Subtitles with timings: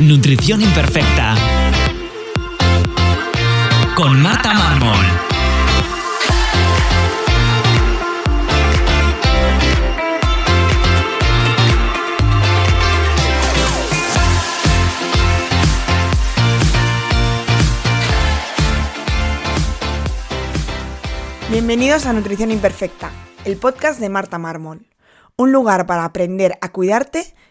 [0.00, 1.34] Nutrición Imperfecta.
[3.94, 4.96] Con Marta Mármol.
[21.50, 23.10] Bienvenidos a Nutrición Imperfecta,
[23.44, 24.86] el podcast de Marta Mármol.
[25.36, 27.34] Un lugar para aprender a cuidarte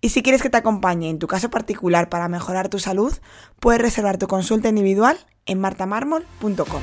[0.00, 3.12] Y si quieres que te acompañe en tu caso particular para mejorar tu salud,
[3.60, 6.82] puedes reservar tu consulta individual en martamarmol.com.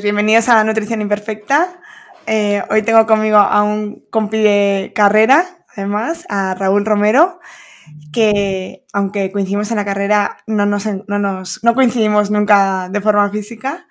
[0.00, 1.80] Bienvenidos a Nutrición Imperfecta.
[2.26, 7.40] Eh, hoy tengo conmigo a un compi de carrera, además, a Raúl Romero
[8.12, 13.86] que aunque coincidimos en la carrera, no nos, no no coincidimos nunca de forma física,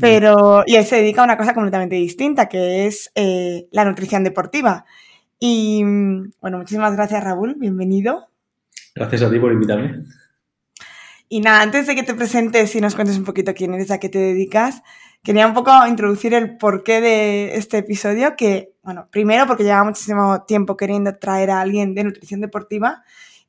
[0.00, 4.24] pero y él se dedica a una cosa completamente distinta, que es eh, la nutrición
[4.24, 4.84] deportiva.
[5.38, 5.82] Y
[6.40, 8.28] bueno, muchísimas gracias Raúl, bienvenido.
[8.94, 10.04] Gracias a ti por invitarme.
[11.28, 13.98] Y nada, antes de que te presentes y nos cuentes un poquito quién eres, a
[13.98, 14.82] qué te dedicas,
[15.22, 20.42] quería un poco introducir el porqué de este episodio, que, bueno, primero porque lleva muchísimo
[20.42, 23.04] tiempo queriendo traer a alguien de nutrición deportiva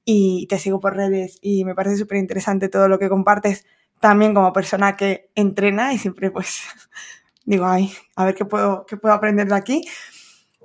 [0.05, 3.65] y te sigo por redes y me parece súper interesante todo lo que compartes
[4.01, 6.61] también como persona que entrena y siempre pues
[7.45, 9.81] digo, ay, a ver qué puedo, qué puedo aprender de aquí.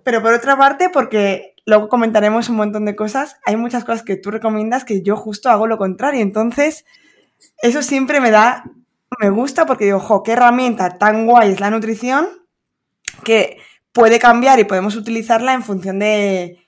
[0.02, 4.16] Pero por otra parte, porque luego comentaremos un montón de cosas, hay muchas cosas que
[4.16, 6.20] tú recomiendas que yo justo hago lo contrario.
[6.20, 6.84] Entonces,
[7.62, 8.64] eso siempre me da
[9.20, 12.28] me gusta porque digo, jo, qué herramienta tan guay es la nutrición
[13.24, 13.58] que
[13.92, 16.58] puede cambiar y podemos utilizarla en función de,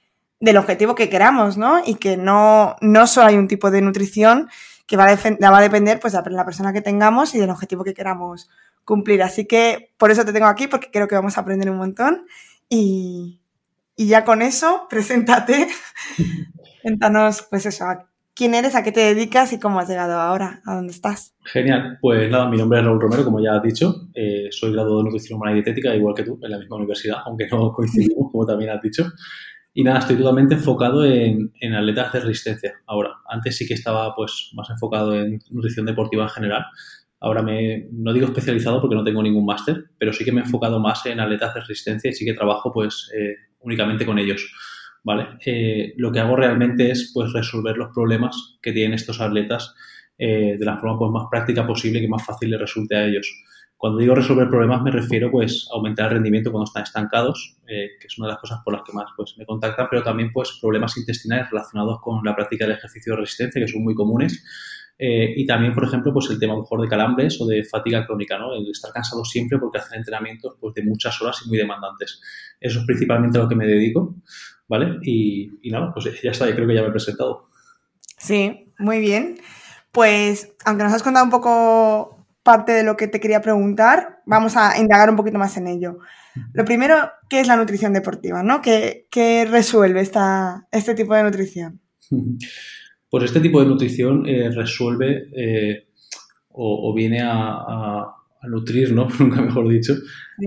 [0.40, 1.82] del objetivo que queramos, ¿no?
[1.84, 4.48] Y que no, no solo hay un tipo de nutrición
[4.88, 7.84] que va a, va a depender pues, de la persona que tengamos y del objetivo
[7.84, 8.48] que queramos
[8.84, 9.22] cumplir.
[9.22, 12.26] Así que por eso te tengo aquí, porque creo que vamos a aprender un montón.
[12.70, 13.38] Y,
[13.94, 15.68] y ya con eso, preséntate.
[16.82, 17.84] Cuéntanos, pues eso,
[18.34, 21.34] quién eres, a qué te dedicas y cómo has llegado ahora, a dónde estás.
[21.44, 21.98] Genial.
[22.00, 24.08] Pues nada, mi nombre es Raúl Romero, como ya has dicho.
[24.14, 27.18] Eh, soy graduado de Nutrición Humana y Dietética, igual que tú, en la misma universidad,
[27.26, 29.04] aunque no coincidimos, como también has dicho.
[29.74, 33.14] Y nada, estoy totalmente enfocado en, en, atletas de resistencia ahora.
[33.28, 36.64] Antes sí que estaba pues más enfocado en nutrición deportiva en general.
[37.20, 40.44] Ahora me, no digo especializado porque no tengo ningún máster, pero sí que me he
[40.44, 44.50] enfocado más en atletas de resistencia y sí que trabajo pues eh, únicamente con ellos.
[45.02, 45.26] ¿vale?
[45.44, 49.74] Eh, lo que hago realmente es pues, resolver los problemas que tienen estos atletas
[50.18, 53.06] eh, de la forma pues, más práctica posible y que más fácil les resulte a
[53.06, 53.26] ellos.
[53.78, 57.92] Cuando digo resolver problemas me refiero pues, a aumentar el rendimiento cuando están estancados, eh,
[57.98, 60.30] que es una de las cosas por las que más pues, me contactan, pero también
[60.32, 64.44] pues, problemas intestinales relacionados con la práctica del ejercicio de resistencia, que son muy comunes.
[65.00, 68.52] y también, por ejemplo, pues el tema mejor de calambres o de fatiga crónica, ¿no?
[68.52, 72.20] El estar cansado siempre porque hacen entrenamientos pues, de muchas horas y muy demandantes.
[72.60, 74.16] Eso es principalmente a lo que me dedico.
[74.68, 74.98] ¿vale?
[75.02, 77.48] Y, nada, pues ya está, yo creo que ya me he presentado.
[78.16, 79.40] Sí, muy bien.
[79.90, 82.17] Pues, aunque nos has contado un poco
[82.48, 85.98] parte de lo que te quería preguntar, vamos a indagar un poquito más en ello.
[86.54, 86.94] Lo primero,
[87.28, 88.42] ¿qué es la nutrición deportiva?
[88.42, 88.62] ¿no?
[88.62, 91.80] ¿Qué, resuelve esta, este tipo de nutrición?
[93.10, 95.88] Pues este tipo de nutrición eh, resuelve eh,
[96.50, 99.08] o, viene a a nutrir, ¿no?
[99.18, 99.94] Nunca mejor dicho,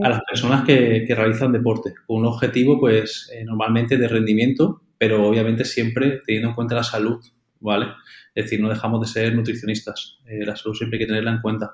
[0.02, 5.28] a las personas que, realizan deporte, con un objetivo, pues, eh, normalmente de rendimiento, pero
[5.28, 7.20] obviamente siempre teniendo en cuenta la salud,
[7.62, 7.88] ¿vale?
[8.36, 11.42] Es decir, no dejamos de ser nutricionistas, eh, la salud siempre hay que tenerla en
[11.42, 11.74] cuenta.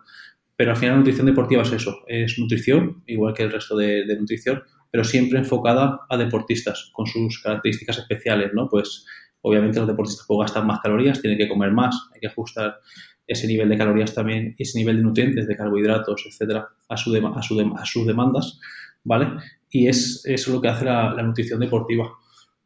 [0.56, 4.06] Pero al final la nutrición deportiva es eso, es nutrición, igual que el resto de,
[4.06, 8.68] de nutrición, pero siempre enfocada a deportistas, con sus características especiales, ¿no?
[8.70, 9.06] Pues
[9.42, 12.80] obviamente los deportistas pueden gastar más calorías, tienen que comer más, hay que ajustar
[13.28, 17.42] ese nivel de calorías también, ese nivel de nutrientes, de carbohidratos, etcétera, a, su a,
[17.42, 18.60] su a sus demandas,
[19.04, 19.28] ¿vale?
[19.70, 22.10] Y es eso lo que hace la, nutrición deportiva,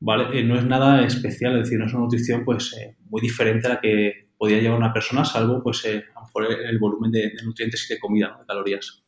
[0.02, 0.38] ¿vale?
[0.38, 3.68] Eh, no es nada especial, es decir, no es una nutrición pues eh, muy diferente
[3.68, 7.12] a la que podría llevar una persona, salvo pues eh, a lo mejor el, volumen
[7.12, 9.04] de, nutrientes y de comida, de calorías.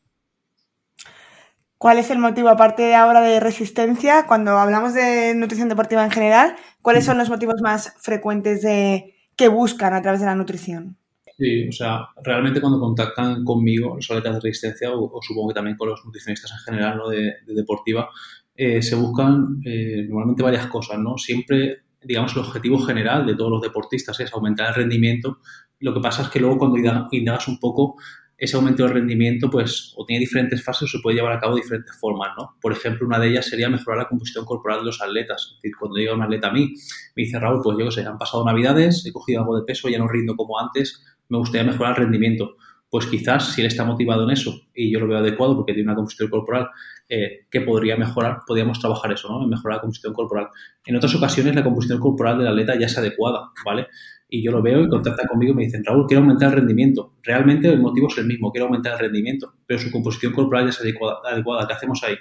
[1.76, 6.10] ¿Cuál es el motivo, aparte de ahora de resistencia, cuando hablamos de nutrición deportiva en
[6.10, 10.96] general, cuáles son los motivos más frecuentes de, que buscan a través de la nutrición?
[11.36, 15.76] Sí, o sea, realmente cuando contactan conmigo los atletas de resistencia o, supongo que también
[15.76, 17.08] con los nutricionistas en general ¿no?
[17.08, 18.08] de, deportiva,
[18.54, 21.18] eh, se buscan eh, normalmente varias cosas, ¿no?
[21.18, 25.38] Siempre, digamos, el objetivo general de todos los deportistas es aumentar el rendimiento.
[25.80, 26.78] Lo que pasa es que luego cuando
[27.10, 27.96] indagas un poco,
[28.36, 31.54] ese aumento de rendimiento, pues, o tiene diferentes fases o se puede llevar a cabo
[31.54, 32.56] de diferentes formas, ¿no?
[32.60, 35.50] Por ejemplo, una de ellas sería mejorar la composición corporal de los atletas.
[35.50, 36.74] Es decir, cuando llega un atleta a mí,
[37.14, 39.88] me dice Raúl, pues yo qué sé, han pasado navidades, he cogido algo de peso,
[39.88, 42.56] ya no rindo como antes, me gustaría mejorar el rendimiento.
[42.94, 45.88] Pues quizás si él está motivado en eso y yo lo veo adecuado porque tiene
[45.88, 46.68] una composición corporal
[47.08, 49.42] eh, que podría mejorar, podríamos trabajar eso, ¿no?
[49.42, 50.46] En mejorar la composición corporal.
[50.86, 53.88] En otras ocasiones la composición corporal del atleta ya es adecuada, ¿vale?
[54.28, 57.16] Y yo lo veo y contacta conmigo y me dicen, Raúl, quiero aumentar el rendimiento.
[57.24, 60.70] Realmente el motivo es el mismo, quiero aumentar el rendimiento, pero su composición corporal ya
[60.70, 61.18] es adecuada.
[61.28, 61.66] adecuada.
[61.66, 62.14] ¿Qué hacemos ahí?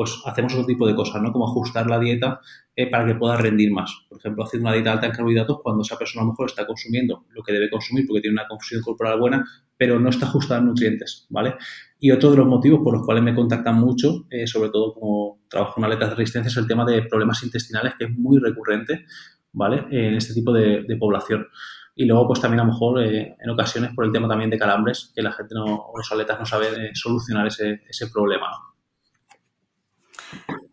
[0.00, 1.30] pues hacemos otro tipo de cosas, ¿no?
[1.30, 2.40] Como ajustar la dieta
[2.74, 4.06] eh, para que pueda rendir más.
[4.08, 6.66] Por ejemplo, haciendo una dieta alta en carbohidratos cuando esa persona a lo mejor está
[6.66, 9.44] consumiendo lo que debe consumir porque tiene una composición corporal buena,
[9.80, 11.54] pero no está ajustada en nutrientes, ¿vale?
[11.98, 15.40] Y otro de los motivos por los cuales me contactan mucho, eh, sobre todo como
[15.48, 19.06] trabajo en atletas de resistencia, es el tema de problemas intestinales, que es muy recurrente,
[19.52, 19.86] ¿vale?
[19.90, 21.46] En este tipo de, población.
[21.94, 24.58] Y luego, pues también a lo mejor eh, en ocasiones por el tema también de
[24.58, 28.48] calambres, que la gente no, los atletas no saben solucionar ese, ese problema,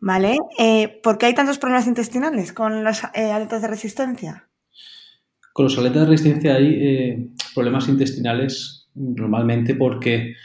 [0.01, 0.37] Vale.
[0.59, 4.47] Eh, ¿Por qué hay tantos problemas intestinales con los eh, atletas de resistencia?
[5.57, 10.35] Con los atletas de resistencia hay eh, problemas intestinales normalmente porque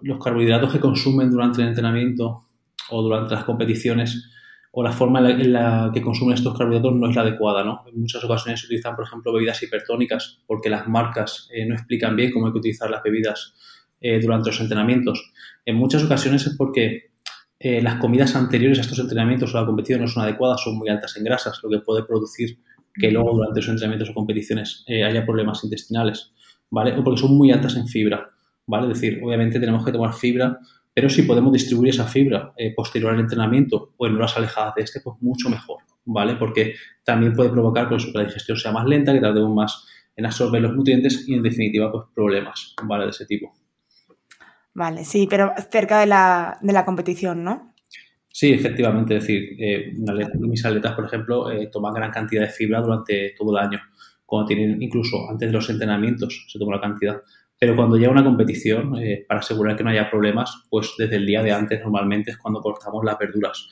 [0.00, 2.44] los carbohidratos que consumen durante el entrenamiento
[2.90, 4.30] o durante las competiciones
[4.72, 7.84] o la forma en la, que consumen estos carbohidratos no es la adecuada, ¿no?
[7.86, 12.32] En muchas ocasiones se utilizan, por ejemplo, bebidas hipertónicas porque las marcas no explican bien
[12.32, 13.54] cómo hay que utilizar las bebidas
[14.20, 15.32] durante los entrenamientos.
[15.64, 17.14] En muchas ocasiones es porque
[17.58, 20.76] eh, las comidas anteriores a estos entrenamientos o a la competición no son adecuadas, son
[20.76, 22.58] muy altas en grasas, lo que puede producir
[22.92, 26.33] que luego durante esos entrenamientos o competiciones eh, haya problemas intestinales,
[26.74, 26.92] ¿vale?
[26.98, 28.28] O porque son muy altas en fibra,
[28.66, 28.92] ¿vale?
[28.92, 30.58] Es decir, obviamente tenemos que tomar fibra,
[30.92, 34.82] pero si podemos distribuir esa fibra eh, posterior al entrenamiento o en horas alejadas de
[34.82, 36.34] este, pues mucho mejor, ¿vale?
[36.34, 36.74] Porque
[37.04, 39.86] también puede provocar pues, que la digestión sea más lenta, que tardemos más
[40.16, 43.04] en absorber los nutrientes y en definitiva pues problemas, ¿vale?
[43.04, 43.52] De ese tipo.
[44.74, 47.72] Vale, sí, pero cerca de la, de la competición, ¿no?
[48.28, 49.16] Sí, efectivamente.
[49.16, 49.92] Es decir, eh,
[50.40, 53.78] mis atletas, por ejemplo, eh, toman gran cantidad de fibra durante todo el año.
[54.26, 57.20] Cuando tienen, incluso antes de los entrenamientos, se toma la cantidad.
[57.58, 61.26] Pero cuando llega una competición, eh, para asegurar que no haya problemas, pues desde el
[61.26, 63.68] día de antes normalmente es cuando cortamos las verduras.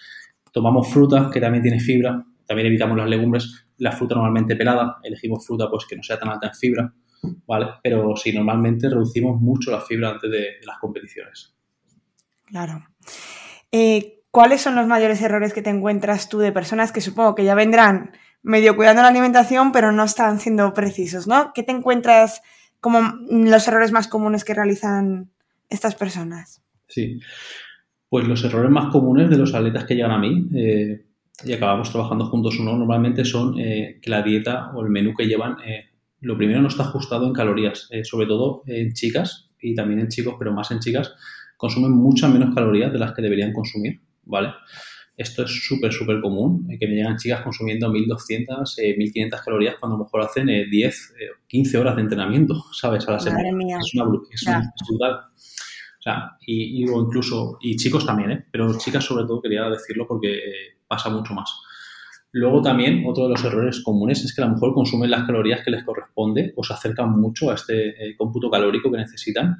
[0.52, 5.46] Tomamos fruta, que también tiene fibra, también evitamos las legumbres, la fruta normalmente pelada, elegimos
[5.46, 6.94] fruta pues que no sea tan alta en fibra
[7.46, 7.66] ¿vale?
[7.82, 11.54] Pero sí, normalmente reducimos mucho la fibra antes de, las competiciones.
[12.46, 12.84] Claro.
[13.70, 17.44] Eh, ¿Cuáles son los mayores errores que te encuentras tú de personas que supongo que
[17.44, 21.52] ya vendrán medio cuidando la alimentación, pero no están siendo precisos, ¿no?
[21.54, 22.42] ¿Qué te encuentras
[22.80, 23.00] como
[23.30, 25.30] los errores más comunes que realizan
[25.68, 26.62] estas personas?
[26.88, 27.20] Sí,
[28.08, 31.06] pues los errores más comunes de los atletas que llegan a mí, eh,
[31.44, 35.26] y acabamos trabajando juntos uno, normalmente son eh, que la dieta o el menú que
[35.26, 35.56] llevan
[36.22, 40.08] lo primero no está ajustado en calorías, eh, sobre todo en chicas y también en
[40.08, 41.12] chicos, pero más en chicas,
[41.56, 44.50] consumen muchas menos calorías de las que deberían consumir, ¿vale?
[45.16, 49.76] Esto es súper, súper común, eh, que me llegan chicas consumiendo 1200, 1500 eh, calorías
[49.78, 51.14] cuando a lo mejor hacen 10,
[51.46, 53.06] 15 horas de entrenamiento, ¿sabes?
[53.08, 53.48] A la semana.
[53.80, 55.12] Es una es, brutal.
[55.14, 58.44] O sea, y, o incluso, y chicos también, ¿eh?
[58.50, 60.40] Pero chicas sobre todo quería decirlo porque
[60.88, 61.48] pasa mucho más.
[62.32, 65.62] Luego también otro de los errores comunes es que a lo mejor consumen las calorías
[65.62, 69.58] que les corresponde o se acercan mucho a este eh, cómputo calórico que necesitan,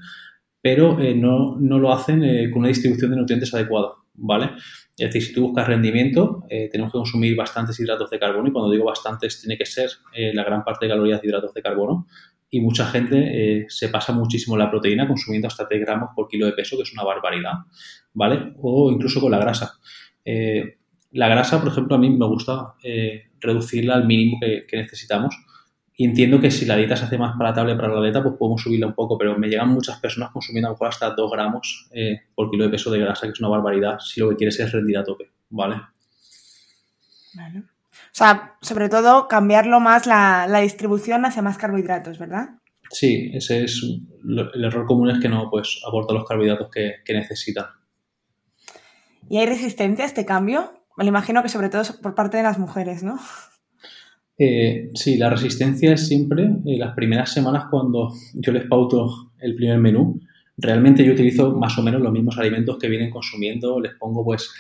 [0.63, 4.53] pero eh, no, lo hacen eh, con una distribución de nutrientes adecuada, ¿vale?
[4.97, 8.71] Es decir, si tú buscas rendimiento, tenemos que consumir bastantes hidratos de carbono y cuando
[8.71, 9.91] digo bastantes tiene que ser
[10.35, 12.07] la gran parte de calorías de hidratos de carbono
[12.51, 16.53] y mucha gente se pasa muchísimo la proteína consumiendo hasta 3 gramos por kilo de
[16.53, 17.53] peso, que es una barbaridad,
[18.13, 18.53] ¿vale?
[18.61, 19.79] O incluso con la grasa.
[21.13, 25.35] La grasa, por ejemplo, a mí me gusta eh, reducirla al mínimo que, necesitamos.
[25.95, 28.63] Y entiendo que si la dieta se hace más palatable para la dieta, pues podemos
[28.63, 31.89] subirla un poco, pero me llegan muchas personas consumiendo a lo mejor hasta 2 gramos
[31.93, 34.59] eh, por kilo de peso de grasa, que es una barbaridad, si lo que quieres
[34.59, 35.77] es rendir a tope, ¿vale?
[37.35, 37.59] Vale.
[37.59, 42.51] O sea, sobre todo cambiarlo más la, distribución hacia más carbohidratos, ¿verdad?
[42.91, 47.15] Sí, ese es el error común es que no pues aporta los carbohidratos que, que
[47.15, 47.67] necesitan.
[49.29, 50.73] ¿Y hay resistencia a este cambio?
[50.97, 53.19] me lo imagino que sobre todo por parte de las mujeres, ¿no?
[54.45, 59.55] Eh, sí, la resistencia es siempre eh, las primeras semanas cuando yo les pauto el
[59.55, 60.21] primer menú.
[60.57, 64.53] Realmente yo utilizo más o menos los mismos alimentos que vienen consumiendo, les pongo pues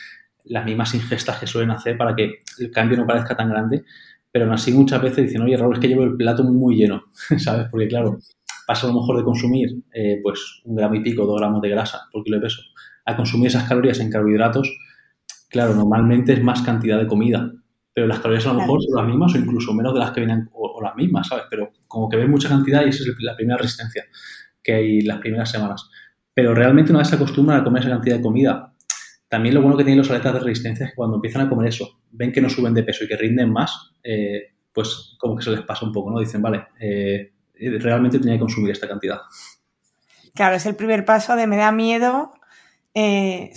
[0.44, 3.82] las mismas ingestas que suelen hacer para que el cambio no parezca tan grande,
[4.30, 7.06] pero aún así muchas veces dicen, oye Raúl, es que llevo el plato muy lleno,
[7.38, 7.66] ¿sabes?
[7.68, 8.20] Porque claro,
[8.68, 11.70] pasa a lo mejor de consumir eh, pues un gramo y pico, dos gramos de
[11.70, 12.62] grasa por kilo de peso,
[13.04, 14.70] a consumir esas calorías en carbohidratos,
[15.50, 17.52] claro, normalmente es más cantidad de comida,
[17.94, 20.20] pero las calorías a lo mejor son las mismas o incluso menos de las que
[20.20, 21.44] vienen, o, las mismas, ¿sabes?
[21.50, 24.04] Pero como que ves mucha cantidad y esa es la primera resistencia
[24.62, 25.88] que hay las primeras semanas.
[26.34, 28.72] Pero realmente una vez se acostumbran a comer esa cantidad de comida,
[29.28, 31.68] también lo bueno que tienen los atletas de resistencia es que cuando empiezan a comer
[31.68, 35.42] eso, ven que no suben de peso y que rinden más, eh, pues como que
[35.42, 36.20] se les pasa un poco, ¿no?
[36.20, 39.20] Dicen, vale, eh, realmente tenía que consumir esta cantidad.
[40.34, 42.30] Claro, es el primer paso de me da miedo.
[42.94, 43.52] Eh,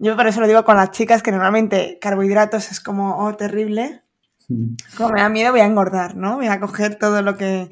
[0.00, 4.00] yo por eso lo digo con las chicas, que normalmente carbohidratos es como, oh, terrible.
[4.48, 4.74] Mm.
[4.96, 6.36] Como me da miedo, voy a engordar, ¿no?
[6.36, 7.68] Voy a coger todo lo que,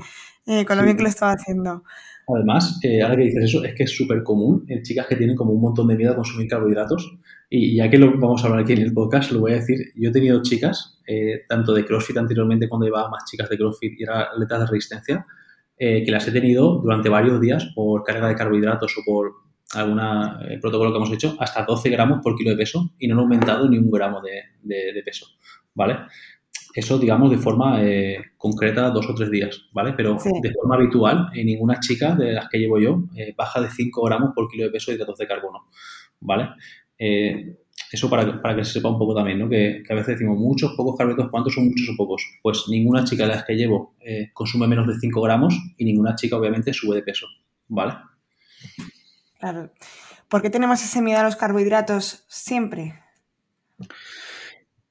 [0.46, 1.84] eh, con lo bien que lo estaba haciendo.
[2.28, 5.36] Además, eh, ahora que dices eso, es que es súper común en chicas que tienen
[5.36, 7.16] como un montón de miedo a consumir carbohidratos.
[7.48, 9.78] Y ya que lo vamos a hablar aquí en el podcast, lo voy a decir.
[9.96, 13.98] Yo he tenido chicas, eh, tanto de CrossFit anteriormente, cuando llevaba más chicas de CrossFit
[13.98, 15.26] y era atletas de resistencia,
[15.78, 20.58] que las he tenido durante varios días por carga de carbohidratos o por algún eh,
[20.60, 23.68] protocolo que hemos hecho, hasta 12 gramos por kilo de peso y no han aumentado
[23.68, 25.26] ni un gramo de, peso,
[25.74, 25.96] ¿vale?
[26.74, 29.94] Eso, digamos, de forma eh, concreta, dos o tres días, ¿vale?
[29.94, 33.68] Pero de forma habitual, en ninguna chica de las que llevo yo eh, baja de
[33.68, 35.66] 5 gramos por kilo de peso de hidratos de carbono,
[36.20, 36.50] ¿vale?
[37.92, 39.48] eso para, para, que se sepa un poco también, ¿no?
[39.48, 42.22] Que, a veces decimos muchos, pocos carbohidratos, ¿cuántos son muchos o pocos?
[42.42, 43.94] Pues ninguna chica de las que llevo
[44.32, 47.26] consume menos de 5 gramos y ninguna chica, obviamente, sube de peso,
[47.68, 47.94] ¿vale?
[49.38, 49.70] Claro.
[50.28, 53.00] ¿Por qué tenemos ese miedo a los carbohidratos siempre?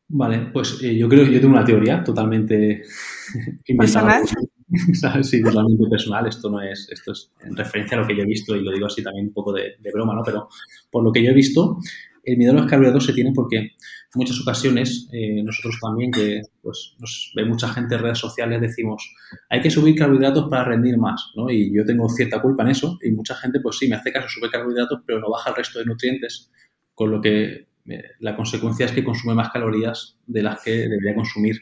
[0.10, 2.84] Vale, pues eh, yo creo que yo tengo una teoría totalmente
[3.78, 4.24] ¿Personal?
[5.24, 6.28] sí, totalmente personal.
[6.28, 8.72] Esto no es, esto es en referencia a lo que yo he visto y lo
[8.72, 10.24] digo así también un poco de, de broma, ¿no?
[10.24, 10.48] Pero
[10.90, 11.80] por lo que yo he visto,
[12.28, 13.72] el miedo a los carbohidratos se tiene porque en
[14.16, 19.16] muchas ocasiones eh, nosotros también, que pues, nos ve mucha gente en redes sociales, decimos,
[19.50, 21.50] hay que subir carbohidratos para rendir más, ¿no?
[21.50, 24.28] Y yo tengo cierta culpa en eso y mucha gente, pues sí, me hace caso,
[24.28, 26.52] sube carbohidratos, pero no baja el resto de nutrientes,
[26.94, 31.16] con lo que eh, la consecuencia es que consume más calorías de las que debería
[31.16, 31.62] consumir.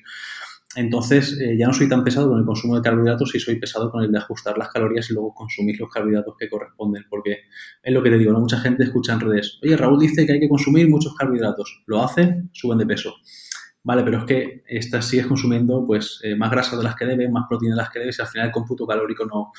[0.75, 3.89] Entonces, eh, ya no soy tan pesado con el consumo de carbohidratos y soy pesado
[3.91, 7.05] con el de ajustar las calorías y luego consumir los carbohidratos que corresponden.
[7.09, 7.43] Porque
[7.81, 8.39] es lo que te digo, ¿no?
[8.39, 11.83] mucha gente escucha en redes, oye, Raúl dice que hay que consumir muchos carbohidratos.
[11.85, 13.15] Lo hace, suben de peso.
[13.83, 17.29] Vale, pero es que estás, sigues consumiendo pues eh, más grasa de las que debes,
[17.29, 19.51] más proteína de las que debes y al final el cómputo calórico no,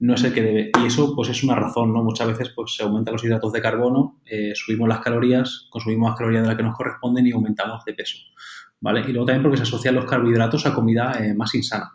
[0.00, 0.70] no es el que debe.
[0.82, 2.02] Y eso pues es una razón, ¿no?
[2.02, 6.18] Muchas veces pues se aumentan los hidratos de carbono, eh, subimos las calorías, consumimos más
[6.18, 8.16] calorías de las que nos corresponden y aumentamos de peso.
[8.80, 9.00] ¿Vale?
[9.00, 11.92] Y luego también porque se asocian los carbohidratos a comida eh, más insana,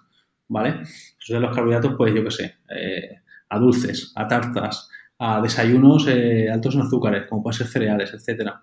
[0.48, 0.86] ¿vale?
[0.86, 4.90] Se asocian los carbohidratos, pues yo qué sé, eh, a dulces, a tartas,
[5.20, 8.62] a desayunos eh, altos en azúcares, como pueden ser cereales, etcétera.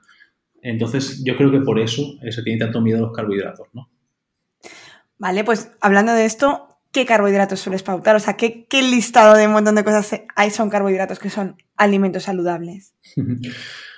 [0.63, 3.91] Entonces, yo creo que por eso se tiene tanto miedo a los carbohidratos, ¿no?
[5.19, 8.15] Vale, pues hablando de esto, ¿qué carbohidratos sueles pautar?
[8.15, 11.57] O sea, ¿qué, qué listado de un montón de cosas hay son carbohidratos que son
[11.77, 12.95] alimentos saludables?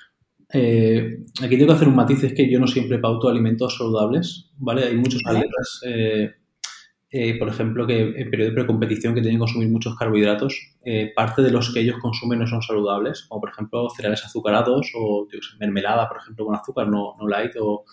[0.57, 4.53] Eh, aquí tengo que hacer un matiz, es que yo no siempre pauto alimentos saludables,
[4.57, 4.85] ¿vale?
[4.85, 6.31] Hay muchos atletas, eh,
[7.11, 10.77] eh, por ejemplo, que en periodo de precompetición que tienen que consumir muchos carbohidratos,
[11.17, 15.27] parte de los que ellos consumen no son saludables, como por ejemplo cereales azucarados o
[15.59, 17.85] mermelada, por ejemplo, con azúcar, no, no light, o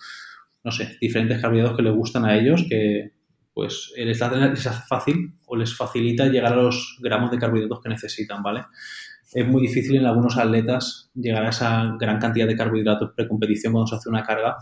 [0.62, 3.12] no sé, diferentes carbohidratos que les gustan a ellos que
[3.54, 7.88] pues les, les hace fácil o les facilita llegar a los gramos de carbohidratos que
[7.88, 8.62] necesitan, ¿vale?
[9.34, 13.86] Es muy difícil en algunos atletas llegar a esa gran cantidad de carbohidratos precompetición cuando
[13.86, 14.56] se hace una carga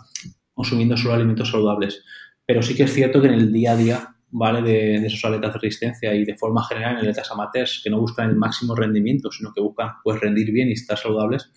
[0.54, 2.02] consumiendo solo alimentos saludables.
[2.46, 4.62] Pero sí que es cierto que en el día a día, ¿vale?
[4.62, 8.30] De, esos atletas de resistencia y de forma general en atletas amateurs que no buscan
[8.30, 11.50] el máximo rendimiento, sino que buscan pues rendir bien y estar saludables,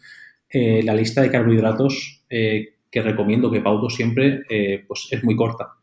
[0.50, 5.36] eh, la lista de carbohidratos eh, que recomiendo, que pauto siempre, eh, pues es muy
[5.36, 5.74] corta.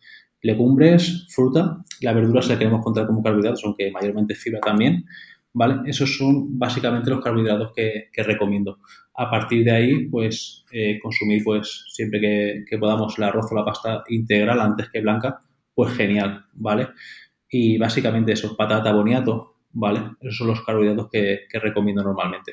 [0.43, 5.05] Legumbres, fruta, la verdura se la queremos contar como carbohidratos, aunque mayormente fibra también,
[5.53, 5.81] ¿vale?
[5.87, 8.79] Esos son básicamente los carbohidratos que, recomiendo.
[9.15, 13.65] A partir de ahí, pues eh, consumir pues siempre que, podamos el arroz o la
[13.65, 15.43] pasta integral antes que blanca,
[15.75, 16.89] pues genial, ¿vale?
[17.49, 20.01] Y básicamente eso, patata, boniato, ¿vale?
[20.21, 22.53] Esos son los carbohidratos que, recomiendo normalmente.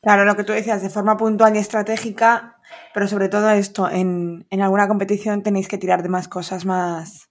[0.00, 2.56] Claro, lo que tú decías, de forma puntual y estratégica,
[2.94, 7.28] pero sobre todo esto, en, en alguna competición tenéis que tirar de más cosas más...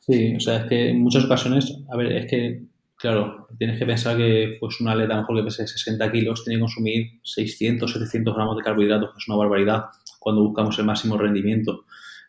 [0.00, 2.62] Sí, o sea, es que en muchas ocasiones, a ver, es que
[3.06, 6.62] Claro, tienes que pensar que pues una atleta mejor que pese 60 kilos tiene que
[6.62, 9.84] consumir 600, 700 gramos de carbohidratos, que es una barbaridad.
[10.18, 11.84] cuando buscamos el máximo rendimiento.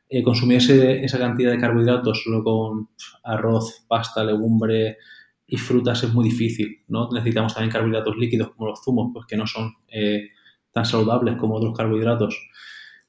[0.07, 2.89] Eh, consumir esa cantidad de carbohidratos solo con
[3.23, 4.97] arroz, pasta, legumbre
[5.47, 7.09] y frutas es muy difícil, ¿no?
[7.11, 10.29] Necesitamos también carbohidratos líquidos como los zumos, pues que no son eh,
[10.71, 12.37] tan saludables como otros carbohidratos.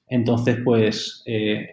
[0.06, 1.68] Entonces, pues eh,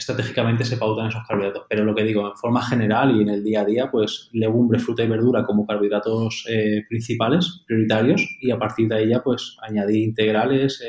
[0.00, 1.66] estratégicamente se pautan esos carbohidratos.
[1.68, 4.80] Pero lo que digo, en forma general y en el día a día, pues legumbre,
[4.80, 6.44] fruta y verdura como carbohidratos
[6.88, 10.82] principales, prioritarios, y a partir de ya, pues añadir integrales,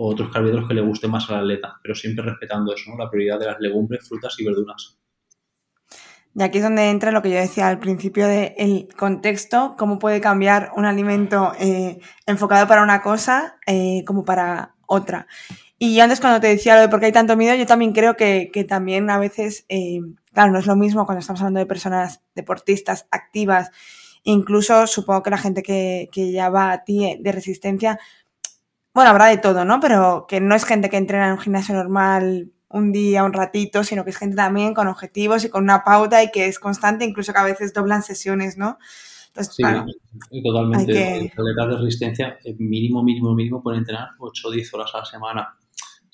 [0.00, 2.96] o otros carbohidratos que le gusten más al atleta, pero siempre respetando eso, ¿no?
[2.96, 4.96] la prioridad de las legumbres, frutas y verduras.
[6.34, 10.20] Y aquí es donde entra lo que yo decía al principio del contexto, cómo puede
[10.20, 15.26] cambiar un alimento eh, enfocado para una cosa eh, como para otra.
[15.78, 18.16] Y antes cuando te decía lo de por qué hay tanto miedo, yo también creo
[18.16, 20.00] que, también a veces, eh,
[20.32, 23.70] claro, no es lo mismo cuando estamos hablando de personas deportistas activas,
[24.24, 28.00] incluso supongo que la gente que, que ya va a ti de resistencia,
[28.92, 29.78] bueno, habrá de todo, ¿no?
[29.78, 33.84] Pero que no es gente que entrena en un gimnasio normal un día, un ratito,
[33.84, 37.04] sino que es gente también con objetivos y con una pauta y que es constante,
[37.04, 38.78] incluso que a veces doblan sesiones, ¿no?
[39.28, 40.92] Entonces, sí, totalmente.
[40.92, 41.32] Que...
[41.36, 45.57] de resistencia, eh, mínimo, mínimo, mínimo, pueden entrenar 8 o 10 horas a la semana.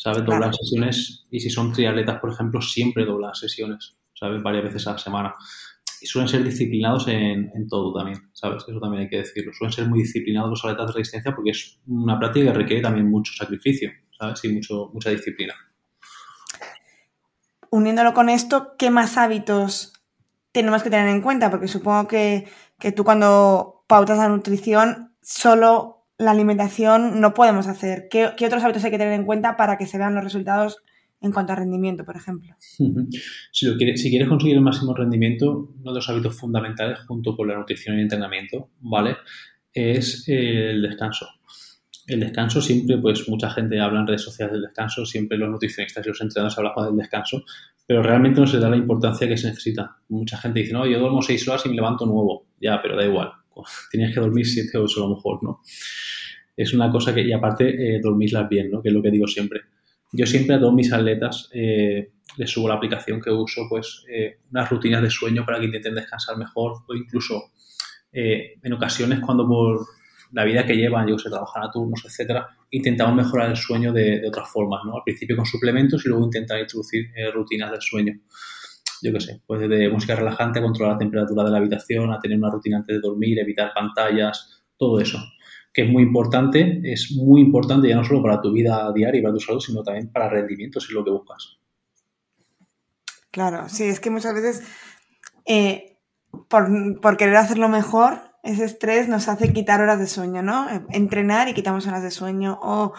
[0.04, 0.22] ¿Sabes?
[0.26, 4.42] Doblan sesiones y si son triatletas, por ejemplo, siempre doblan sesiones, ¿sabes?
[4.42, 5.34] Varias veces a la semana
[6.04, 8.62] y suelen ser disciplinados en, todo también, ¿sabes?
[8.68, 9.54] Eso también hay que decirlo.
[9.54, 13.10] Suelen ser muy disciplinados los atletas de resistencia porque es una práctica que requiere también
[13.10, 14.44] mucho sacrificio, ¿sabes?
[14.44, 15.54] Y mucho, mucha disciplina.
[17.70, 19.94] Uniéndolo con esto, ¿qué más hábitos
[20.52, 21.50] tenemos que tener en cuenta?
[21.50, 22.50] Porque supongo que,
[22.94, 28.08] tú cuando pautas la nutrición, solo la alimentación no podemos hacer.
[28.10, 30.78] ¿Qué, ¿Qué, otros hábitos hay que tener en cuenta para que se vean los resultados
[31.24, 32.54] en cuanto a rendimiento, por ejemplo.
[32.60, 32.92] Si,
[33.50, 37.94] si quieres conseguir el máximo rendimiento, uno de los hábitos fundamentales junto con la nutrición
[37.94, 39.16] y el entrenamiento, ¿vale?
[39.72, 41.26] Es el descanso.
[42.06, 46.04] El descanso siempre, pues mucha gente habla en redes sociales del descanso, siempre los nutricionistas
[46.04, 47.42] y los entrenadores hablan del descanso,
[47.86, 49.96] pero realmente no se da la importancia que se necesita.
[50.08, 52.48] Mucha gente dice, no, yo duermo seis horas y me levanto nuevo.
[52.60, 53.32] Ya, pero da igual.
[53.90, 55.60] Tienes que dormir siete o ocho a lo mejor, ¿no?
[56.56, 58.80] Es una cosa que, y aparte, eh, dormirlas bien, ¿no?
[58.80, 59.62] Que es lo que digo siempre
[60.16, 64.38] yo siempre a todos mis atletas eh, les subo la aplicación que uso, pues eh,
[64.52, 67.50] unas rutinas de sueño para que intenten descansar mejor o incluso
[68.12, 69.84] eh, en ocasiones cuando por
[70.32, 74.22] la vida que llevan, yo sé, trabajan a turnos, etcétera, intentamos mejorar el sueño de,
[74.26, 74.96] otras formas, ¿no?
[74.96, 78.14] Al principio con suplementos y luego intentar introducir rutinas del sueño.
[79.04, 82.38] Yo qué sé, pues desde música relajante controlar la temperatura de la habitación, a tener
[82.38, 85.18] una rutina antes de dormir, evitar pantallas, todo eso
[85.74, 89.22] que es muy importante, es muy importante ya no solo para tu vida diaria y
[89.22, 91.58] para tu salud, sino también para rendimiento, si es lo que buscas.
[93.32, 94.62] Claro, sí, es que muchas veces
[95.44, 95.98] eh,
[96.48, 100.68] por, querer hacerlo mejor, ese estrés nos hace quitar horas de sueño, ¿no?
[100.90, 102.92] Entrenar y quitamos horas de sueño, o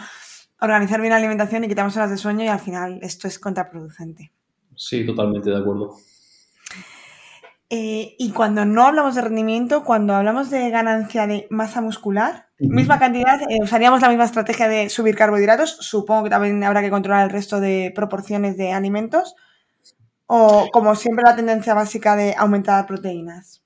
[0.60, 4.34] organizar bien la alimentación y quitamos horas de sueño y al final esto es contraproducente.
[4.76, 5.96] Sí, totalmente de acuerdo.
[7.70, 13.00] Eh, y cuando no hablamos de rendimiento, cuando hablamos de ganancia de masa muscular, misma
[13.00, 15.78] cantidad, eh, usaríamos la misma estrategia de subir carbohidratos.
[15.80, 19.36] Supongo que también habrá que controlar el resto de proporciones de alimentos.
[20.28, 23.64] O como siempre la tendencia básica de aumentar proteínas.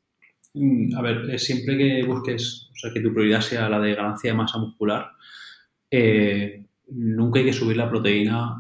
[0.53, 4.31] Mm, a ver, siempre que busques, o sea, que tu prioridad sea la de ganancia
[4.31, 5.11] de masa muscular,
[5.91, 8.57] eh, nunca hay que subir la proteína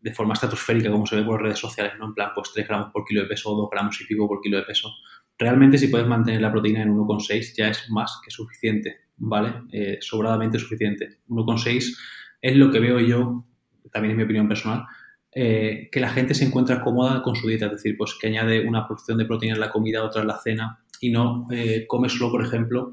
[0.00, 2.06] de forma estratosférica, como se ve por redes sociales, ¿no?
[2.06, 4.40] En plan, pues 3 gramos por kilo de peso o 2 gramos y pico por
[4.40, 4.90] kilo de peso.
[5.38, 9.52] Realmente, si puedes mantener la proteína en 1,6, ya es más que suficiente, ¿vale?
[9.72, 11.20] Eh, sobradamente suficiente.
[11.28, 11.96] 1,6
[12.40, 13.44] es lo que veo yo,
[13.92, 14.84] también es mi opinión personal,
[15.32, 18.66] eh, que la gente se encuentra cómoda con su dieta, es decir, pues que añade
[18.66, 22.08] una porción de proteína en la comida, otra en la cena y no eh, come
[22.08, 22.92] solo, por ejemplo,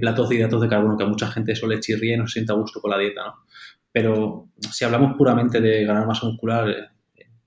[0.00, 2.34] platos de hidratos de carbono, que a mucha gente eso le chirría y no se
[2.34, 3.34] sienta a gusto con la dieta, ¿no?
[3.92, 6.88] Pero si hablamos puramente de ganar masa muscular, eh,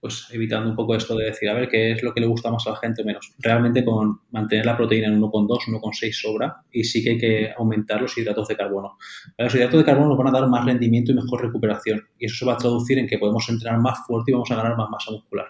[0.05, 2.51] pues evitando un poco esto de decir, a ver, qué es lo que le gusta
[2.51, 3.33] más a la gente o menos.
[3.39, 8.01] Realmente con mantener la proteína en 1,2, 1,6 sobra y sí que hay que aumentar
[8.03, 8.99] los hidratos de carbono.
[9.35, 12.35] Los hidratos de carbono nos van a dar más rendimiento y mejor recuperación y eso
[12.35, 14.91] se va a traducir en que podemos entrenar más fuerte y vamos a ganar más
[14.91, 15.47] masa muscular.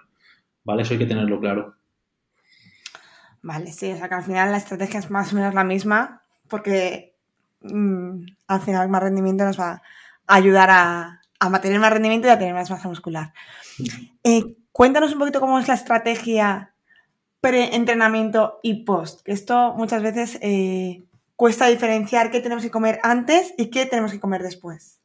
[0.64, 0.84] ¿Vale?
[0.84, 1.76] Eso hay que tenerlo claro.
[3.42, 6.24] Vale, sí, o sea que al final la estrategia es más o menos la misma
[6.48, 7.18] porque
[7.60, 9.82] mm, al final más rendimiento nos va
[10.28, 13.34] ayudar a, mantener más rendimiento y a tener más masa muscular.
[14.24, 16.74] Eh, cuéntanos un poquito cómo es la estrategia
[17.40, 21.04] pre-entrenamiento y post, que esto muchas veces eh,
[21.36, 25.00] cuesta diferenciar qué tenemos que comer antes y qué tenemos que comer después.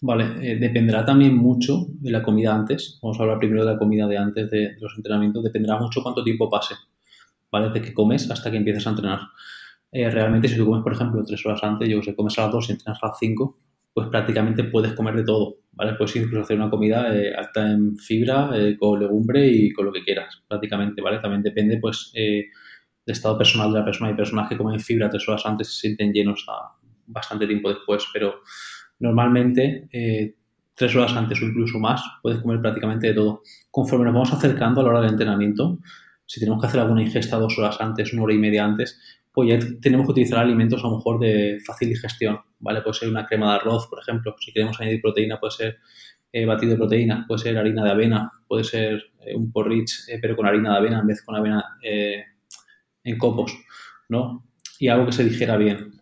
[0.00, 2.98] Vale, eh, dependerá también mucho de la comida antes.
[3.00, 5.44] Vamos a hablar primero de la comida de antes de, los entrenamientos.
[5.44, 6.74] Dependerá mucho cuánto tiempo pase,
[7.52, 7.70] ¿vale?
[7.70, 9.20] De que comes hasta que empiezas a entrenar.
[9.92, 12.68] realmente, si tú comes, por ejemplo, tres horas antes, yo sé, comes a las dos
[12.68, 13.58] y entrenas a las cinco,
[13.94, 15.94] pues prácticamente puedes comer de todo, ¿vale?
[15.94, 19.92] Puedes incluso hacer una comida eh, alta en fibra, eh, con legumbre y con lo
[19.92, 21.18] que quieras, prácticamente, ¿vale?
[21.18, 22.46] También depende, pues, eh,
[23.04, 24.10] del estado personal de la persona.
[24.10, 27.68] Hay personas que comen fibra tres horas antes y se sienten llenos a bastante tiempo
[27.68, 28.40] después, pero
[29.00, 29.88] normalmente
[30.74, 33.42] tres horas antes o incluso más puedes comer prácticamente de todo.
[33.70, 35.78] Conforme nos vamos acercando a la hora del entrenamiento,
[36.24, 38.98] si tenemos que hacer alguna ingesta dos horas antes, una hora y media antes,
[39.32, 42.82] pues ya tenemos que utilizar alimentos a lo mejor de fácil digestión, ¿vale?
[42.82, 44.36] Puede ser una crema de arroz, por ejemplo.
[44.38, 45.78] Si queremos añadir proteína, puede ser
[46.32, 50.18] eh, batido de proteína, puede ser harina de avena, puede ser eh, un porridge, eh,
[50.20, 51.64] pero con harina de avena en vez con avena
[53.04, 53.52] en copos,
[54.08, 54.46] ¿no?
[54.78, 55.92] Y algo que se digiera bien.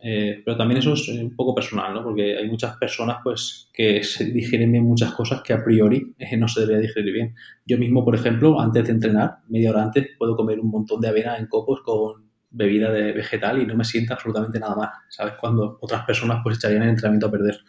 [0.44, 2.02] pero también eso es un poco personal, ¿no?
[2.02, 6.48] Porque hay muchas personas, pues, que se digieren bien muchas cosas que a priori no
[6.48, 7.34] se debería digerir bien.
[7.66, 11.08] Yo mismo, por ejemplo, antes de entrenar, media hora antes, puedo comer un montón de
[11.08, 15.34] avena en copos con bebida de vegetal y no me sienta absolutamente nada mal, ¿sabes?
[15.40, 17.60] Cuando otras personas pues echarían el entrenamiento a perder.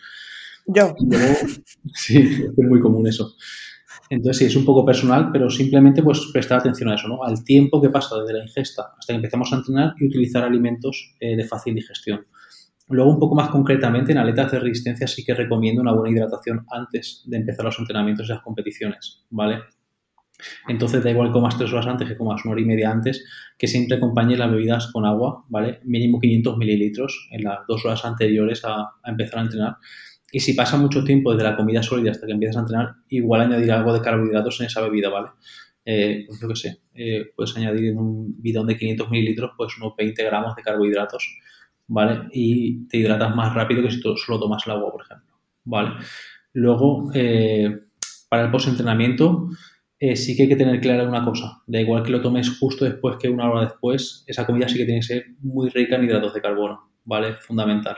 [0.66, 0.96] Yo.
[1.94, 3.36] sí, es muy común eso.
[4.10, 7.24] Entonces sí, es un poco personal, pero simplemente pues prestar atención a eso, ¿no?
[7.24, 11.16] Al tiempo que pasa desde la ingesta hasta que empezamos a entrenar y utilizar alimentos
[11.20, 12.26] eh, de fácil digestión.
[12.90, 16.66] Luego, un poco más concretamente, en atletas de resistencia sí que recomiendo una buena hidratación
[16.70, 19.60] antes de empezar los entrenamientos y las competiciones, ¿vale?
[20.68, 23.26] Entonces da igual comas tres horas antes que comas una hora y media antes,
[23.58, 25.80] que siempre acompañe las bebidas con agua, ¿vale?
[25.84, 29.76] Mínimo 500 mililitros en las dos horas anteriores a, empezar a entrenar.
[30.32, 33.42] Y si pasa mucho tiempo desde la comida sólida hasta que empiezas a entrenar, igual
[33.42, 35.28] añadir algo de carbohidratos en esa bebida, ¿vale?
[35.84, 39.76] Eh, pues yo qué sé, eh, puedes añadir en un bidón de 500 mililitros pues
[39.78, 41.28] unos 20 gramos de carbohidratos,
[41.88, 42.30] ¿vale?
[42.32, 45.92] Y te hidratas más rápido que si tú solo tomas el agua, por ejemplo, ¿vale?
[46.54, 47.86] Luego, eh,
[48.30, 49.50] para el post-entrenamiento,
[50.04, 51.62] eh, sí que hay que tener clara una cosa.
[51.68, 54.86] Da igual que lo tomes justo después que una hora después, esa comida sí que
[54.86, 57.36] tiene que ser muy rica en hidratos de carbono, ¿vale?
[57.36, 57.96] Fundamental.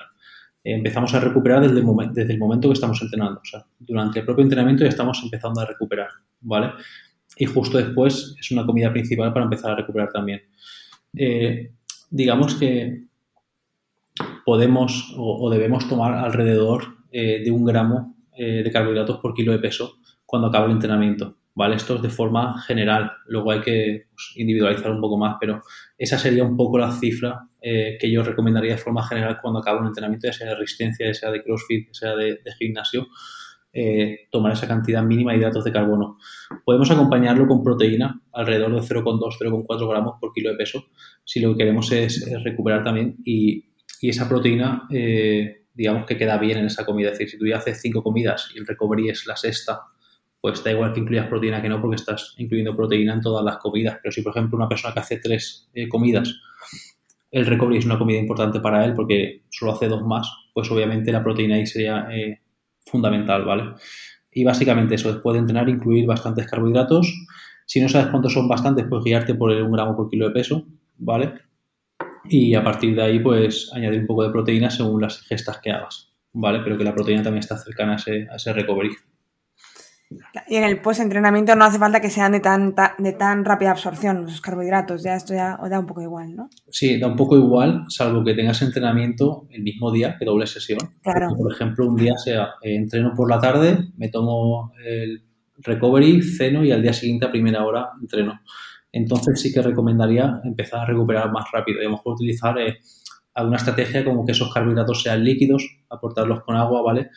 [0.65, 3.41] Eh, empezamos a recuperar desde el, desde el momento que estamos entrenando.
[3.79, 6.09] Durante el propio entrenamiento ya estamos empezando a recuperar,
[6.41, 6.71] ¿vale?
[7.37, 10.41] Y justo después es una comida principal para empezar a recuperar también.
[11.17, 11.71] Eh,
[12.09, 13.05] digamos que
[14.45, 20.47] podemos o, debemos tomar alrededor de un gramo de carbohidratos por kilo de peso cuando
[20.47, 21.37] acaba el entrenamiento.
[21.55, 21.75] ¿Vale?
[21.75, 25.61] Esto es de forma general, luego hay que pues, individualizar un poco más, pero
[25.97, 29.79] esa sería un poco la cifra eh, que yo recomendaría de forma general cuando acabo
[29.79, 33.07] un entrenamiento, ya sea de resistencia, ya sea de crossfit, ya sea de, gimnasio,
[33.71, 36.17] eh, tomar esa cantidad mínima de hidratos de carbono.
[36.65, 40.85] Podemos acompañarlo con proteína, alrededor de 0,2, 0,4 gramos por kilo de peso,
[41.23, 43.69] si lo que queremos es, recuperar también y,
[44.01, 44.87] esa proteína...
[44.91, 47.07] Eh, digamos que queda bien en esa comida.
[47.07, 49.81] Es decir, si tú ya haces cinco comidas y el recovery es la sexta
[50.43, 53.60] pues da igual que incluyas proteína que no, porque estás incluyendo proteína en todas las
[53.60, 53.97] comidas.
[54.03, 56.36] Pero si, por ejemplo, una persona que hace tres eh, comidas,
[57.32, 61.13] el recovery es una comida importante para él porque solo hace dos más, pues obviamente
[61.13, 62.41] la proteína ahí sería eh,
[62.86, 63.75] fundamental, ¿vale?
[64.34, 67.08] Y básicamente eso, después de entrenar, incluir bastantes carbohidratos.
[67.65, 70.34] Si no sabes cuántos son bastantes, pues guiarte por el 1 gramo por kilo de
[70.34, 71.36] peso, ¿vale?
[72.25, 75.71] Y a partir de ahí, pues añadir un poco de proteína según las gestas que
[75.71, 76.60] hagas, ¿vale?
[76.65, 78.91] Pero que la proteína también está cercana a ese recovery.
[80.47, 84.23] Y en el post-entrenamiento no hace falta que sean de tan, de tan rápida absorción
[84.23, 86.49] los carbohidratos, ya esto ya da un poco igual, ¿no?
[86.69, 90.80] Sí, da un poco igual, salvo que tengas entrenamiento el mismo día que doble sesión.
[91.02, 91.30] Claro.
[91.38, 95.23] por ejemplo, un día sea eh, entreno por la tarde, me tomo el
[95.58, 98.41] recovery, ceno y al día siguiente a primera hora entreno.
[98.91, 102.78] Entonces sí que recomendaría empezar a recuperar más rápido y a lo mejor utilizar eh,
[103.34, 107.10] alguna estrategia como que esos carbohidratos sean líquidos, aportarlos con agua, ¿vale?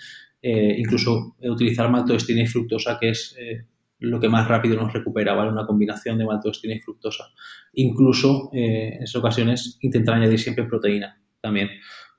[0.48, 3.64] Eh, incluso utilizar maltodextrina y fructosa, que es eh,
[3.98, 5.50] lo que más rápido nos recupera, ¿vale?
[5.50, 7.24] Una combinación de maltodextrina y fructosa.
[7.72, 11.70] Incluso eh, en esas ocasiones intentar añadir siempre proteína también,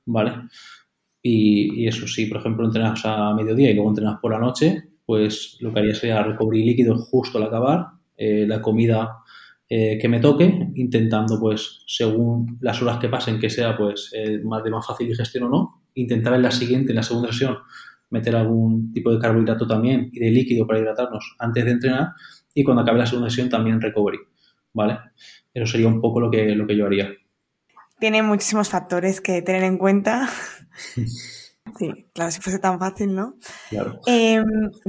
[0.07, 0.33] ¿vale?
[1.21, 5.55] Y, eso sí, por ejemplo, entrenas a mediodía y luego entrenas por la noche, pues
[5.61, 7.85] lo que haría sería recubrir líquidos justo al acabar,
[8.17, 9.19] la comida
[9.69, 14.11] que me toque, intentando pues según las horas que pasen que sea pues
[14.43, 17.57] más de más fácil digestión o no, intentar en la siguiente, en la segunda sesión,
[18.09, 22.13] meter algún tipo de carbohidrato también y de líquido para hidratarnos antes de entrenar
[22.53, 24.19] y cuando acabe la segunda sesión también recovery,
[24.73, 24.97] ¿vale?
[25.53, 27.09] Eso sería un poco lo que, lo que yo haría.
[27.99, 30.29] Tiene muchísimos factores que tener en cuenta.
[31.77, 33.35] Sí, claro, si fuese tan fácil, ¿no?
[33.69, 33.99] Claro.
[34.05, 34.71] Em,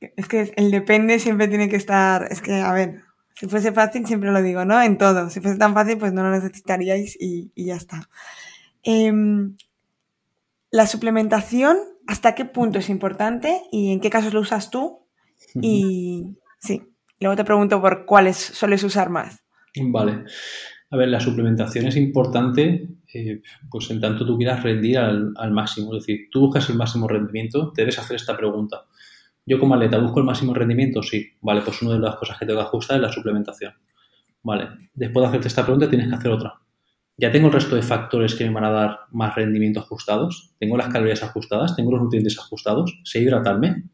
[0.00, 3.02] es que el depende siempre tiene que estar, es que, a ver,
[3.34, 4.80] si fuese fácil siempre lo digo, ¿no?
[4.80, 5.28] En todo.
[5.28, 8.08] Si fuese tan fácil, pues no lo necesitaríais y, y ya está.
[8.82, 9.12] Eh,
[10.70, 15.06] la suplementación, ¿hasta qué punto es importante y en qué casos lo usas tú?
[15.60, 16.82] Y sí,
[17.18, 19.42] luego te pregunto por cuáles sueles usar más.
[19.80, 20.24] Vale.
[20.90, 25.50] A ver, la suplementación es importante eh, pues en tanto tú quieras rendir al, al,
[25.50, 25.94] máximo.
[25.94, 28.84] Es decir, tú buscas el máximo rendimiento, debes hacer esta pregunta.
[29.44, 31.26] Yo como atleta busco el máximo rendimiento, sí.
[31.40, 33.74] Vale, pues una de las cosas que tengo que ajustar es la suplementación.
[34.42, 36.59] Vale, después de hacerte esta pregunta tienes que hacer otra.
[37.20, 40.54] Ya tengo el resto de factores que me van a dar más rendimiento ajustados.
[40.58, 42.98] Tengo las calorías ajustadas, tengo los nutrientes ajustados.
[43.04, 43.90] ¿Sé hidratarme?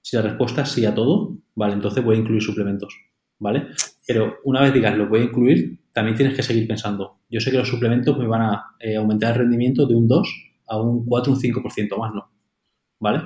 [0.00, 2.96] Si la respuesta es sí a todo, vale, entonces voy a incluir suplementos.
[3.38, 3.66] ¿Vale?
[4.06, 7.18] Pero una vez digas lo voy a incluir, también tienes que seguir pensando.
[7.28, 10.28] Yo sé que los suplementos me van a eh, aumentar el rendimiento de un 2
[10.68, 12.30] a un 4, un 5% más, ¿no?
[13.00, 13.20] ¿Vale?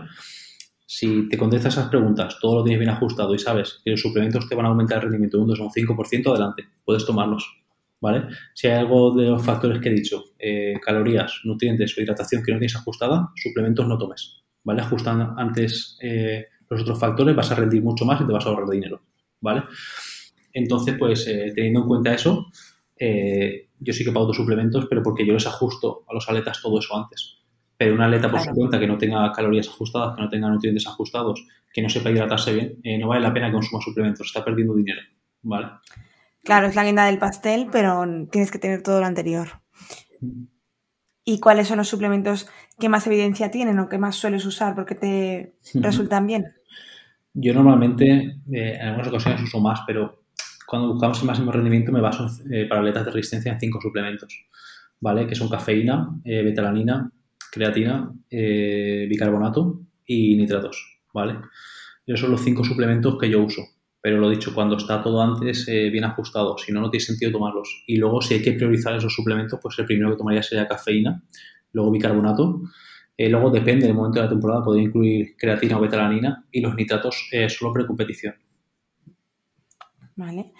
[0.86, 4.48] Si te contestas esas preguntas, todo lo tienes bien ajustado y sabes que los suplementos
[4.48, 7.65] te van a aumentar el rendimiento de un 2 a un 5%, adelante, puedes tomarlos.
[8.00, 8.28] ¿Vale?
[8.54, 12.52] Si hay algo de los factores que he dicho, eh, calorías, nutrientes o hidratación que
[12.52, 14.42] no tienes ajustada, suplementos no tomes.
[14.64, 14.82] ¿Vale?
[14.82, 18.50] Ajustando antes eh, los otros factores, vas a rendir mucho más y te vas a
[18.50, 19.00] ahorrar dinero.
[19.40, 19.62] ¿Vale?
[20.52, 22.46] Entonces, pues eh, teniendo en cuenta eso,
[22.98, 26.78] yo sí que pago dos suplementos, pero porque yo les ajusto a los atletas todo
[26.78, 27.38] eso antes.
[27.76, 30.86] Pero una atleta por su cuenta que no tenga calorías ajustadas, que no tenga nutrientes
[30.86, 34.74] ajustados, que no sepa hidratarse bien, no vale la pena que consuma suplementos, está perdiendo
[34.74, 35.02] dinero,
[35.42, 35.66] ¿vale?
[36.46, 39.48] Claro, es la guinda del pastel, pero tienes que tener todo lo anterior.
[41.24, 44.94] ¿Y cuáles son los suplementos que más evidencia tienen o que más sueles usar porque
[44.94, 46.54] te resultan bien?
[47.34, 50.22] Yo normalmente, eh, en algunas ocasiones uso más, pero
[50.68, 54.46] cuando buscamos el máximo rendimiento me baso eh, para atletas de resistencia en cinco suplementos,
[55.00, 55.26] ¿vale?
[55.26, 57.10] Que son cafeína, betalanina,
[57.50, 61.40] creatina, eh, bicarbonato y nitratos, ¿vale?
[62.06, 63.62] Esos son los cinco suplementos que yo uso.
[64.06, 67.32] Pero lo dicho, cuando está todo antes eh, bien ajustado, si no, no tiene sentido
[67.32, 67.82] tomarlos.
[67.88, 71.24] Y luego, si hay que priorizar esos suplementos, pues el primero que tomaría sería cafeína,
[71.72, 72.62] luego bicarbonato.
[73.16, 76.76] Eh, luego, depende del momento de la temporada, podría incluir creatina o betalanina y los
[76.76, 78.36] nitratos solo precompetición.
[80.14, 80.52] Vale.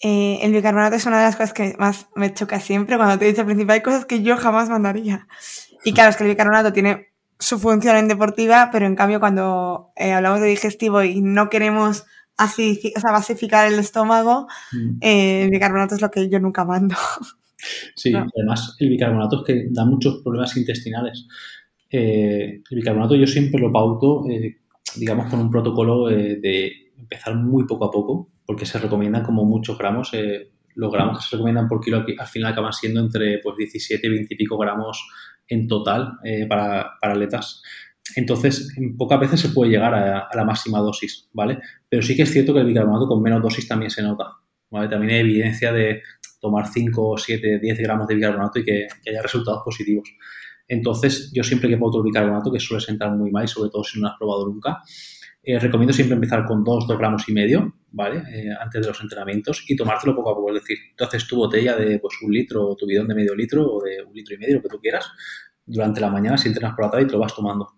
[0.00, 3.42] el bicarbonato es una de las cosas que más me choca siempre cuando te dice
[3.42, 5.28] al principio hay cosas que yo jamás mandaría.
[5.84, 9.92] Y claro, es que el bicarbonato tiene su función en deportiva, pero en cambio cuando
[9.96, 12.06] eh, hablamos de digestivo y no queremos
[12.38, 14.98] o sea, basificar el estómago, mm.
[15.00, 16.96] eh, el bicarbonato es lo que yo nunca mando.
[17.94, 21.26] Sí, además el bicarbonato es que da muchos problemas intestinales.
[21.90, 24.24] Eh, el bicarbonato yo siempre lo pauto,
[24.96, 29.76] digamos, con un protocolo de empezar muy poco a poco, porque se recomienda como muchos
[29.76, 30.12] gramos.
[30.74, 34.10] los gramos que se recomiendan por kilo al final acaban siendo entre pues, 17 y
[34.10, 35.08] 20 y pico gramos
[35.48, 37.62] en total eh, para, para, atletas.
[38.14, 41.58] Entonces, pocas veces se puede llegar a, la máxima dosis, ¿vale?
[41.88, 44.24] Pero sí que es cierto que el bicarbonato con menos dosis también se nota,
[44.70, 44.88] ¿vale?
[44.88, 46.02] También hay evidencia de
[46.40, 50.08] tomar 5, 7, 10 gramos de bicarbonato y que, haya resultados positivos.
[50.68, 53.98] Entonces, yo siempre que pongo el bicarbonato, que suele sentar muy mal, sobre todo si
[53.98, 54.82] no lo has probado nunca,
[55.42, 58.22] eh, recomiendo siempre empezar con 2, 2 gramos y medio, ¿vale?
[58.32, 60.52] Eh, antes de los entrenamientos y tomártelo poco a poco.
[60.54, 63.34] Es decir, tú haces tu botella de pues, un litro o tu bidón de medio
[63.34, 65.06] litro o de un litro y medio, lo que tú quieras,
[65.64, 67.68] durante la mañana si entrenas por la tarde y te lo vas tomando,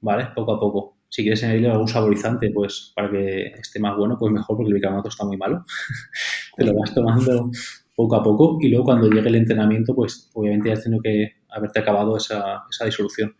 [0.00, 0.28] ¿vale?
[0.34, 0.96] Poco a poco.
[1.08, 4.74] Si quieres añadirle algún saborizante, pues para que esté más bueno, pues mejor porque el
[4.74, 5.64] bicarbonato está muy malo.
[6.56, 7.50] te lo vas tomando
[7.96, 11.32] poco a poco y luego cuando llegue el entrenamiento, pues obviamente ya has tenido que
[11.48, 13.34] haberte acabado esa, esa disolución.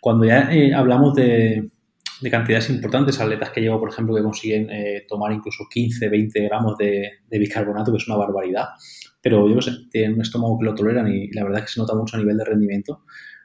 [0.00, 1.70] Cuando ya eh, hablamos de,
[2.20, 6.40] de cantidades importantes, atletas que llevo, por ejemplo, que consiguen eh, tomar incluso 15, 20
[6.44, 8.68] gramos de, bicarbonato, que es una barbaridad,
[9.20, 11.80] pero yo sé, tienen un estómago que lo toleran y la verdad es que se
[11.80, 13.02] nota mucho a nivel de rendimiento,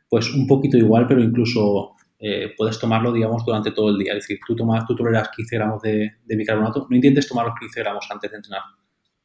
[0.10, 4.13] pues un poquito igual, pero incluso eh, puedes tomarlo, digamos, durante todo el día.
[4.13, 7.79] Es decir, tú, tomas, tú toleras 15 gramos de, bicarbonato, no intentes tomar los 15
[7.79, 8.62] gramos antes de entrenar.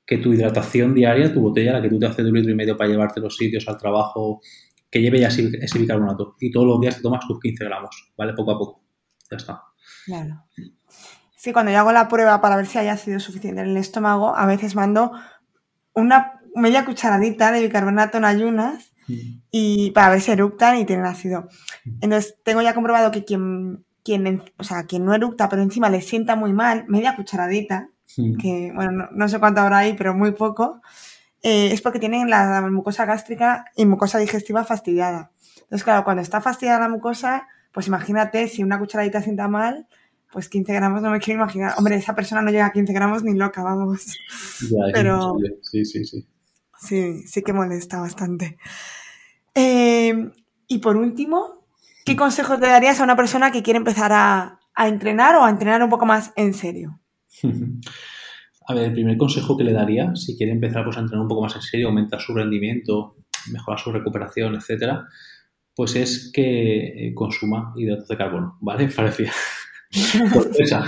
[0.06, 2.54] Que tu hidratación diaria, tu botella, la que tú te haces de un litro y
[2.54, 4.40] medio para llevarte los sitios al trabajo,
[4.90, 6.37] que lleve ya ese, ese bicarbonato.
[6.40, 8.32] Y todos los días te tomas tus 15 gramos, ¿vale?
[8.32, 8.82] Poco a poco.
[9.30, 9.62] Ya está.
[10.06, 10.44] Claro.
[11.37, 14.35] Sí, cuando yo hago la prueba para ver si haya sido suficiente en el estómago,
[14.35, 15.12] a veces mando
[15.92, 18.95] una media cucharadita de bicarbonato en ayunas
[19.51, 21.49] y para ver si eructan y tienen ácido.
[22.01, 26.01] Entonces, tengo ya comprobado que quien, quien, o sea, quien no eructa, pero encima le
[26.01, 28.37] sienta muy mal, media cucharadita, mm.
[28.37, 30.81] que bueno, no, sé cuánto habrá ahí, pero muy poco,
[31.42, 35.31] eh, es porque tienen la mucosa gástrica y mucosa digestiva fastidiada.
[35.62, 39.88] Entonces, claro, cuando está fastidiada la mucosa, pues imagínate, si una cucharadita sienta mal,
[40.33, 41.75] pues 15 gramos no me quiero imaginar.
[41.77, 44.07] Hombre, esa persona no llega a 15 gramos ni loca, vamos.
[44.71, 46.27] Ya, Pero sí, sí, sí.
[46.79, 48.59] Sí, sí que molesta bastante.
[49.57, 50.31] Eh,
[50.69, 51.66] y por último,
[52.05, 52.16] ¿qué mm.
[52.16, 55.88] consejo te darías a una persona que quiere empezar a, entrenar o a entrenar un
[55.88, 57.01] poco más en serio?
[58.69, 61.29] A ver, el primer consejo que le daría, si quiere empezar pues, a entrenar un
[61.29, 63.14] poco más en serio, aumentar su rendimiento,
[63.53, 65.07] mejorar su recuperación, etcétera,
[65.73, 68.88] pues es que eh, consuma hidratos de carbono, ¿vale?
[68.97, 69.31] Parecía
[70.33, 70.85] sorpresa.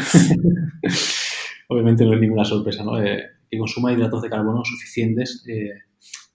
[1.68, 3.00] Obviamente no es ninguna sorpresa, ¿no?
[3.00, 5.70] Eh, que consuma hidratos de carbono suficientes eh,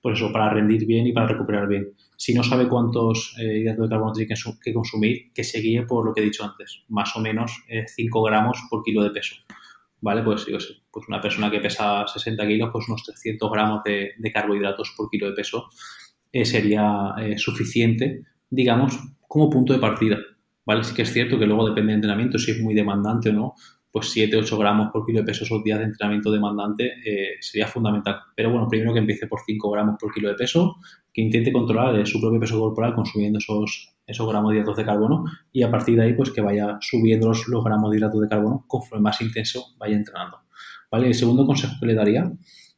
[0.03, 1.93] por eso, para rendir bien y para recuperar bien.
[2.23, 4.33] Si no sabe cuántos eh, hidratos de carbono tiene
[4.63, 7.67] que, consumir, que se guíe por lo que he dicho antes, más o menos 5
[7.67, 9.35] eh, gramos por kilo de peso.
[9.99, 10.23] ¿Vale?
[10.23, 10.45] Pues,
[10.89, 15.27] pues una persona que pesa 60 kilos, pues unos 300 gramos de, carbohidratos por kilo
[15.27, 15.67] de peso
[16.31, 20.17] eh, sería suficiente, digamos, como punto de partida.
[20.65, 20.85] ¿Vale?
[20.85, 23.55] Sí que es cierto que luego depende del entrenamiento, si es muy demandante o no,
[23.93, 28.21] pues 7-8 gramos por kilo de peso esos días de entrenamiento demandante eh, sería fundamental.
[28.35, 30.77] Pero bueno, primero que empiece por 5 gramos por kilo de peso,
[31.13, 35.25] que intente controlar su propio peso corporal consumiendo esos, esos gramos de hidratos de carbono
[35.51, 38.65] y a partir de ahí pues que vaya subiendo los, gramos de hidratos de carbono
[38.67, 40.39] conforme más intenso vaya entrenando.
[40.89, 41.05] ¿Vale?
[41.05, 42.31] El segundo consejo que le daría,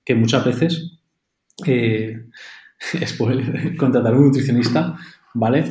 [0.04, 1.00] que muchas veces,
[1.66, 2.26] eh,
[3.80, 4.98] contratar a un nutricionista,
[5.34, 5.64] ¿vale?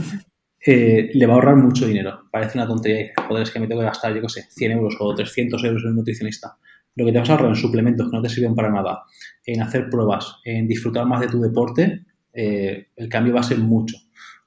[0.66, 2.22] Eh, le va a ahorrar mucho dinero.
[2.30, 3.12] Parece una tontería.
[3.28, 5.82] Joder, es que me tengo que gastar, yo qué sé, 100 euros o 300 euros
[5.82, 6.56] en un nutricionista.
[6.94, 9.02] Lo que te vas a ahorrar en suplementos que no te sirven para nada,
[9.44, 13.58] en hacer pruebas, en disfrutar más de tu deporte, eh, el cambio va a ser
[13.58, 13.96] mucho.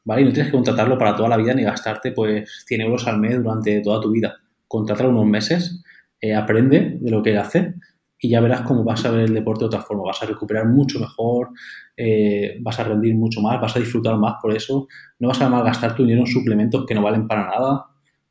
[0.06, 0.22] ¿Vale?
[0.22, 3.20] Y no tienes que contratarlo para toda la vida ni gastarte pues 100 euros al
[3.20, 4.38] mes durante toda tu vida.
[4.68, 5.84] Contratar unos meses,
[6.20, 7.76] eh, aprende de lo que hace
[8.20, 10.04] y ya verás cómo vas a ver el deporte de otra forma.
[10.04, 11.50] Vas a recuperar mucho mejor,
[11.96, 14.88] eh, vas a rendir mucho más, vas a disfrutar más por eso.
[15.20, 17.86] No vas a malgastar tu dinero en suplementos que no valen para nada.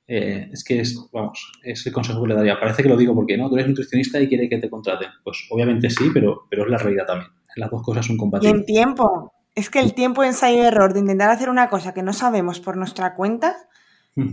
[0.09, 2.59] Eh, es que es, vamos, es el consejo que le daría.
[2.59, 5.09] Parece que lo digo porque no, tú eres nutricionista y quiere que te contraten.
[5.22, 7.31] Pues obviamente sí, pero, pero es la realidad también.
[7.57, 8.55] Las dos cosas son compatibles.
[8.55, 9.33] Y en tiempo.
[9.55, 12.12] Es que el tiempo de ensayo y error de intentar hacer una cosa que no
[12.12, 13.57] sabemos por nuestra cuenta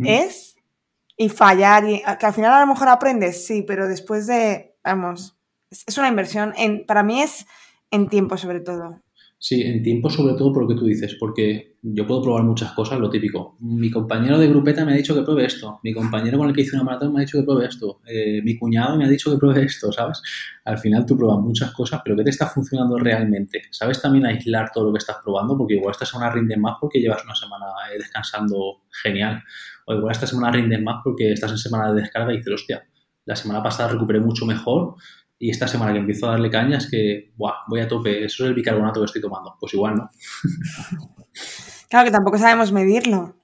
[0.04, 0.58] es
[1.16, 1.88] y fallar.
[1.89, 5.33] Y que al final a lo mejor aprendes, sí, pero después de, vamos,
[5.86, 7.46] es una inversión, en, para mí es
[7.92, 9.02] en tiempo sobre todo.
[9.46, 12.72] Sí, en tiempo sobre todo por lo que tú dices, porque yo puedo probar muchas
[12.72, 13.58] cosas, lo típico.
[13.60, 16.62] Mi compañero de grupeta me ha dicho que pruebe esto, mi compañero con el que
[16.62, 19.30] hice una maratón me ha dicho que pruebe esto, eh, mi cuñado me ha dicho
[19.30, 20.22] que pruebe esto, ¿sabes?
[20.64, 23.64] Al final tú pruebas muchas cosas, pero ¿qué te está funcionando realmente?
[23.70, 25.58] ¿Sabes también aislar todo lo que estás probando?
[25.58, 29.44] Porque igual esta semana rindes más porque llevas una semana eh, descansando genial,
[29.88, 32.88] o igual esta semana rindes más porque estás en semana de descarga y dices, hostia,
[33.26, 34.96] la semana pasada recuperé mucho mejor
[35.44, 38.48] y esta semana que empiezo a darle caña es que, voy a tope, eso es
[38.48, 39.58] el bicarbonato que estoy tomando.
[39.60, 40.10] Pues igual, ¿no?
[41.90, 43.36] claro que tampoco sabemos medirlo.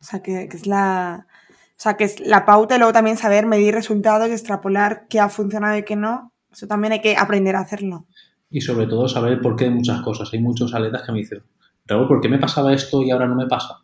[0.00, 1.26] O sea, que, es la...
[1.26, 5.18] O sea, que es la pauta y luego también saber medir resultados y extrapolar qué
[5.18, 6.32] ha funcionado y qué no.
[6.52, 8.06] Eso también hay que aprender a hacerlo.
[8.50, 10.32] Y sobre todo saber el porqué de muchas cosas.
[10.32, 11.42] Hay muchos atletas que me dicen,
[11.86, 13.78] Raúl, ¿por qué me pasaba esto y ahora no me pasa?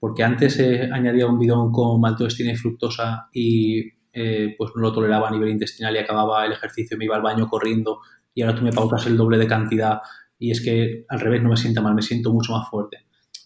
[0.00, 0.58] Porque antes
[0.92, 5.50] añadía un bidón con maltodextrina y fructosa y eh, pues no lo toleraba a nivel
[5.50, 8.00] intestinal y acababa el ejercicio me iba al baño corriendo
[8.34, 10.00] y ahora tú me pautas el doble de cantidad
[10.38, 12.98] y es que al revés no me sienta mal, me siento mucho más fuerte.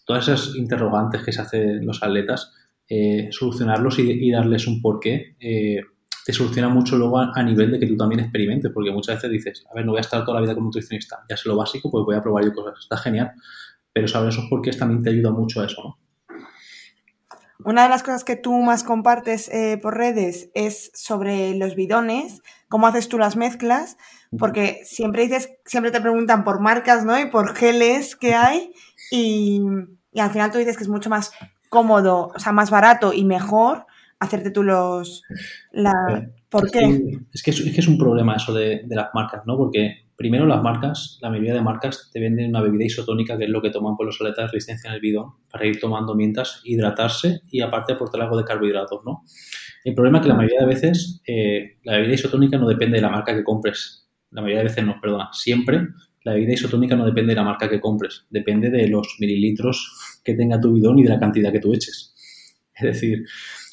[0.03, 2.51] Todas esas interrogantes que se hacen los atletas,
[2.89, 5.81] eh, solucionarlos y, darles un porqué eh,
[6.25, 9.65] te soluciona mucho luego a, nivel de que tú también experimentes, porque muchas veces dices,
[9.69, 11.91] a ver, no voy a estar toda la vida como nutricionista, ya sé lo básico,
[11.91, 13.31] pues voy a probar yo cosas, está genial,
[13.91, 16.02] pero saber esos porqués también te ayuda mucho a eso, ¿no?
[17.65, 22.41] Una de las cosas que tú más compartes eh, por redes es sobre los bidones,
[22.67, 23.97] cómo haces tú las mezclas,
[24.37, 27.19] porque siempre dices, siempre te preguntan por marcas, ¿no?
[27.19, 28.73] Y por geles que hay,
[29.11, 29.61] y,
[30.15, 31.31] al final tú dices que es mucho más
[31.69, 33.85] cómodo, o sea, más barato y mejor
[34.19, 35.23] hacerte tú los...
[35.71, 35.93] La,
[36.49, 37.19] ¿Por qué?
[37.33, 39.57] Es que es, que es un problema eso de, de las marcas, ¿no?
[39.57, 43.49] Porque primero las marcas, la mayoría de marcas te venden una bebida isotónica que es
[43.49, 46.61] lo que toman por los atletas de resistencia en el bidón para ir tomando mientras
[46.63, 49.23] hidratarse y aparte aportar algo de carbohidratos, ¿no?
[49.83, 53.01] El problema es que la mayoría de veces eh, la bebida isotónica no depende de
[53.01, 54.07] la marca que compres.
[54.31, 55.87] La mayoría de veces no, perdona, siempre
[56.23, 60.35] la bebida isotónica no depende de la marca que compres, depende de los mililitros que
[60.35, 62.15] tenga tu bidón y de la cantidad que tú eches.
[62.75, 63.25] Es decir,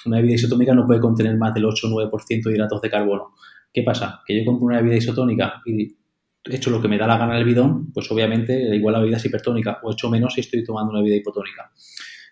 [0.04, 3.34] una bebida isotónica no puede contener más del 8 o 9% de hidratos de carbono.
[3.72, 4.20] ¿Qué pasa?
[4.26, 5.96] Que yo compro una bebida isotónica y
[6.44, 9.24] hecho lo que me da la gana el bidón, pues obviamente igual la bebida es
[9.24, 11.70] hipertónica o hecho menos si estoy tomando una bebida hipotónica.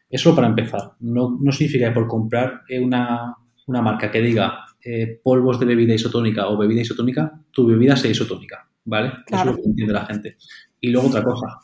[0.09, 0.93] Eso para empezar.
[1.01, 6.49] No, significa que por comprar eh, una, marca que diga eh, polvos de bebida isotónica
[6.49, 9.13] o bebida isotónica, tu bebida sea isotónica, ¿vale?
[9.27, 10.37] Eso es lo que entiende la gente.
[10.81, 11.59] Y luego otra cosa,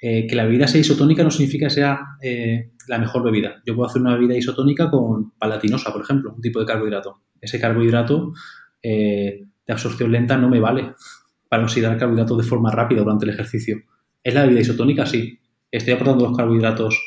[0.00, 2.00] eh, que la bebida sea isotónica no significa que sea
[2.88, 3.60] la mejor bebida.
[3.66, 7.20] Yo puedo hacer una bebida isotónica con palatinosa, por ejemplo, un tipo de carbohidrato.
[7.40, 8.32] Ese carbohidrato
[8.82, 10.94] de absorción lenta no me vale
[11.56, 13.82] para oxidar carbohidratos de forma rápida durante el ejercicio.
[14.22, 15.06] ¿Es la bebida isotónica?
[15.06, 15.38] Sí.
[15.70, 17.00] ¿Estoy aportando los carbohidratos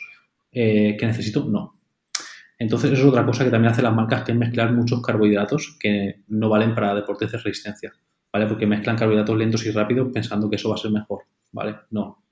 [0.52, 1.46] eh, que necesito?
[1.46, 1.80] No.
[2.58, 5.78] Entonces, eso es otra cosa que también hacen las marcas, que es mezclar muchos carbohidratos
[5.80, 7.94] que no valen para deportes de resistencia,
[8.34, 8.48] ¿vale?
[8.48, 11.76] Porque mezclan carbohidratos lentos y rápidos pensando que eso va a ser mejor, ¿vale?
[11.92, 12.24] No.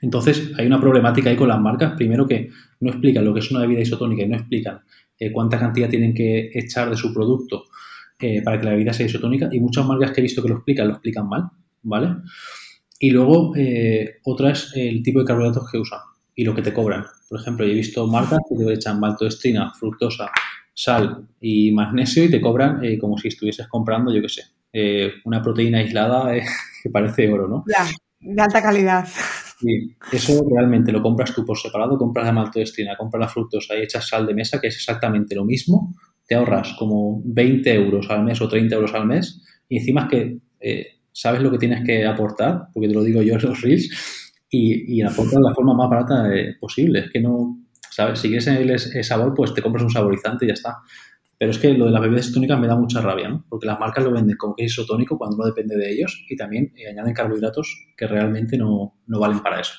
[0.00, 1.94] Entonces, hay una problemática ahí con las marcas.
[1.96, 4.82] Primero que no explican lo que es una bebida isotónica y no explican
[5.18, 7.64] eh, cuánta cantidad tienen que echar de su producto
[8.44, 10.88] para que la bebida sea isotónica y muchas marcas que he visto que lo explican,
[10.88, 11.50] lo explican mal,
[11.82, 12.16] ¿vale?
[12.98, 15.98] Y luego, eh, otra es el tipo de carbohidratos que usan
[16.34, 17.04] y lo que te cobran.
[17.28, 20.30] Por ejemplo, yo he visto marcas que te echan maltodextrina, fructosa,
[20.74, 24.42] sal y magnesio y te cobran eh, como si estuvieses comprando, yo qué sé,
[24.72, 26.44] eh, una proteína aislada eh,
[26.82, 27.64] que parece oro, ¿no?
[27.66, 27.86] Ya,
[28.20, 29.06] de alta calidad.
[29.58, 33.82] Sí, eso realmente lo compras tú por separado, compras la maltodextrina, compras la fructosa y
[33.82, 35.94] echas sal de mesa, que es exactamente lo mismo,
[36.32, 40.08] te ahorras como 20 euros al mes o 30 euros al mes y encima es
[40.08, 43.90] que sabes lo que tienes que aportar, porque te lo digo yo en los reels,
[44.48, 46.30] y, y aportas de la forma más barata
[46.60, 47.00] posible.
[47.00, 47.58] Es que no,
[47.90, 48.20] ¿sabes?
[48.20, 50.78] Si quieres el, sabor, pues te compras un saborizante y ya está.
[51.38, 53.44] Pero es que lo de las bebidas isotónicas me da mucha rabia, ¿no?
[53.48, 56.36] Porque las marcas lo venden como que es isotónico cuando no depende de ellos y
[56.36, 59.74] también eh, añaden carbohidratos que realmente no, no, valen para eso.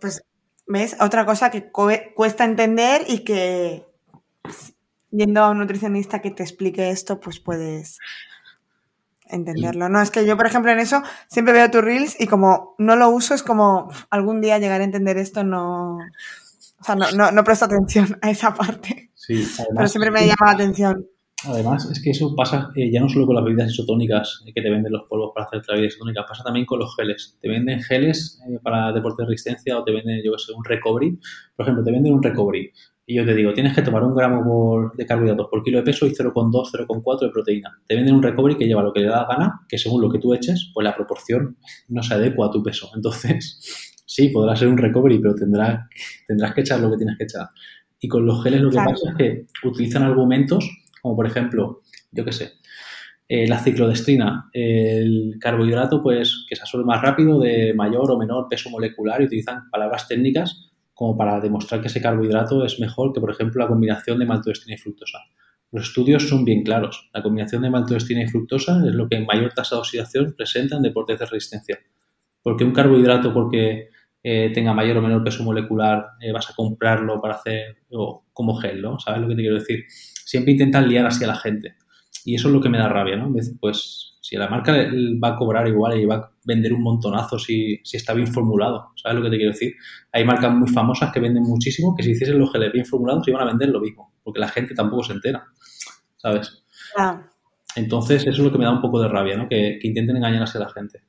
[0.00, 0.22] Pues,
[0.66, 0.96] ¿ves?
[1.00, 3.86] Otra cosa que cuesta entender y que
[5.10, 7.98] yendo a un nutricionista que te explique esto, pues puedes
[9.28, 9.88] entenderlo.
[9.88, 12.96] No, es que yo, por ejemplo, en eso siempre veo tus reels y como no
[12.96, 15.96] lo uso, es como algún día llegar a entender esto, no.
[16.78, 19.10] O sea, no, no, no presto atención a esa parte.
[19.14, 21.06] Sí, además, Pero siempre me llama la atención.
[21.44, 24.62] Además, es que eso pasa eh, ya no solo con las bebidas isotónicas eh, que
[24.62, 27.38] te venden los polvos para hacer la bebida isotónica, pasa también con los geles.
[27.40, 30.64] Te venden geles eh, para deporte de resistencia o te venden, yo que sé, un
[30.64, 31.18] recovery.
[31.54, 32.72] Por ejemplo, te venden un recovery
[33.06, 35.84] y yo te digo, tienes que tomar un gramo por, de carbohidratos por kilo de
[35.84, 37.80] peso y 0,2, 0,4 de proteína.
[37.86, 40.18] Te venden un recovery que lleva lo que le da gana, que según lo que
[40.18, 41.56] tú eches, pues la proporción
[41.88, 42.90] no se adecua a tu peso.
[42.96, 45.86] Entonces, sí, podrá ser un recovery, pero tendrás,
[46.26, 47.48] tendrás que echar lo que tienes que echar.
[48.00, 50.68] Y con los geles lo que pasa es que utilizan argumentos
[51.06, 52.52] como por ejemplo, yo qué sé,
[53.28, 58.48] eh, la ciclodestrina, el carbohidrato pues que se absorbe más rápido, de mayor o menor
[58.50, 63.20] peso molecular y utilizan palabras técnicas como para demostrar que ese carbohidrato es mejor que,
[63.20, 65.18] por ejemplo, la combinación de maltodextrina y fructosa.
[65.70, 67.10] Los estudios son bien claros.
[67.12, 70.76] La combinación de maltodextrina y fructosa es lo que en mayor tasa de oxidación presenta
[70.76, 71.78] en deportes de resistencia.
[72.42, 73.90] Porque un carbohidrato, porque
[74.22, 77.76] eh, tenga mayor o menor peso molecular, eh, vas a comprarlo para hacer
[78.32, 78.98] como gel, ¿no?
[78.98, 79.84] ¿Sabes lo que te quiero decir?
[79.90, 81.74] Siempre intentan liar así a la gente.
[82.24, 83.30] Y eso es lo que me da rabia, ¿no?
[83.60, 87.80] Pues si la marca va a cobrar igual y va a vender un montonazo si,
[87.84, 88.90] si, está bien formulado.
[88.96, 89.74] ¿Sabes lo que te quiero decir?
[90.10, 93.42] Hay marcas muy famosas que venden muchísimo que si hiciesen los geles bien formulados iban
[93.42, 95.44] a vender lo mismo, porque la gente tampoco se entera.
[96.16, 96.64] ¿Sabes?
[97.76, 99.48] Entonces, eso es lo que me da un poco de rabia, ¿no?
[99.48, 101.04] Que, que intenten engañarse a la gente.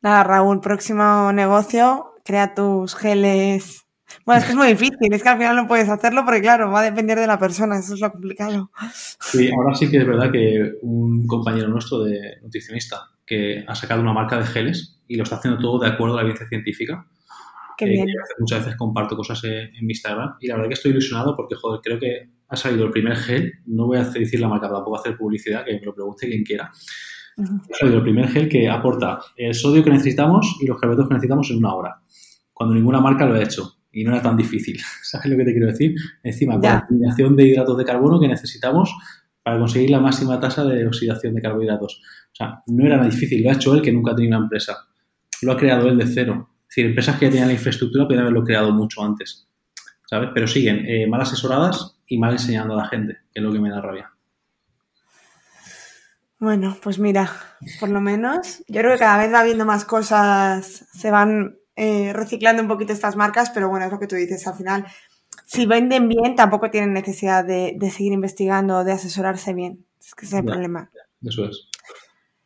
[0.00, 3.84] Nada, Raúl, próximo negocio, crea tus geles
[4.24, 6.70] bueno, es que es muy difícil, es que al final no puedes hacerlo porque, claro,
[6.70, 8.70] va a depender de la persona, eso es lo complicado.
[9.20, 14.02] Sí, ahora sí que es verdad que un compañero nuestro de nutricionista que ha sacado
[14.02, 17.06] una marca de geles y lo está haciendo todo de acuerdo a la evidencia científica.
[17.76, 18.06] Qué bien.
[18.38, 21.80] muchas veces comparto cosas en, mi Instagram y la verdad que estoy ilusionado porque, joder,
[21.82, 25.16] creo que ha salido el primer gel, no voy a decir la marca, tampoco hacer
[25.16, 26.70] publicidad, que me lo pregunte quien quiera.
[27.38, 31.14] Ha salido el primer gel que aporta el sodio que necesitamos y los carbohidratos que
[31.14, 32.02] necesitamos en una hora,
[32.52, 34.80] cuando ninguna marca lo ha hecho y no era tan difícil.
[35.02, 35.94] ¿Sabes lo que te quiero decir?
[36.22, 38.94] Encima, con la combinación de hidratos de carbono que necesitamos
[39.42, 42.00] para conseguir la máxima tasa de oxidación de carbohidratos.
[42.32, 44.44] O sea, no era nada difícil, lo ha hecho él que nunca ha tenido una
[44.44, 44.86] empresa.
[45.42, 46.48] Lo ha creado él de cero.
[46.62, 49.48] Es decir, empresas que ya tenían la infraestructura podrían haberlo creado mucho antes.
[50.06, 50.30] ¿Sabes?
[50.32, 53.60] Pero siguen eh, mal asesoradas y mal enseñando a la gente, que es lo que
[53.60, 54.12] me da rabia.
[56.38, 57.30] Bueno, pues mira,
[57.78, 62.12] por lo menos yo creo que cada vez va viendo más cosas, se van eh,
[62.12, 64.86] reciclando un poquito estas marcas, pero bueno, es lo que tú dices, al final,
[65.46, 69.84] si venden bien, tampoco tienen necesidad de, seguir investigando o de asesorarse bien.
[70.00, 70.90] Es que ese es el problema.
[71.22, 71.68] Eso es.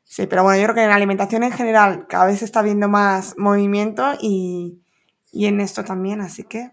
[0.05, 3.35] Sí, pero bueno, yo creo que en alimentación en general cada vez está viendo más
[3.37, 4.81] movimiento y,
[5.33, 6.71] en esto también, así que...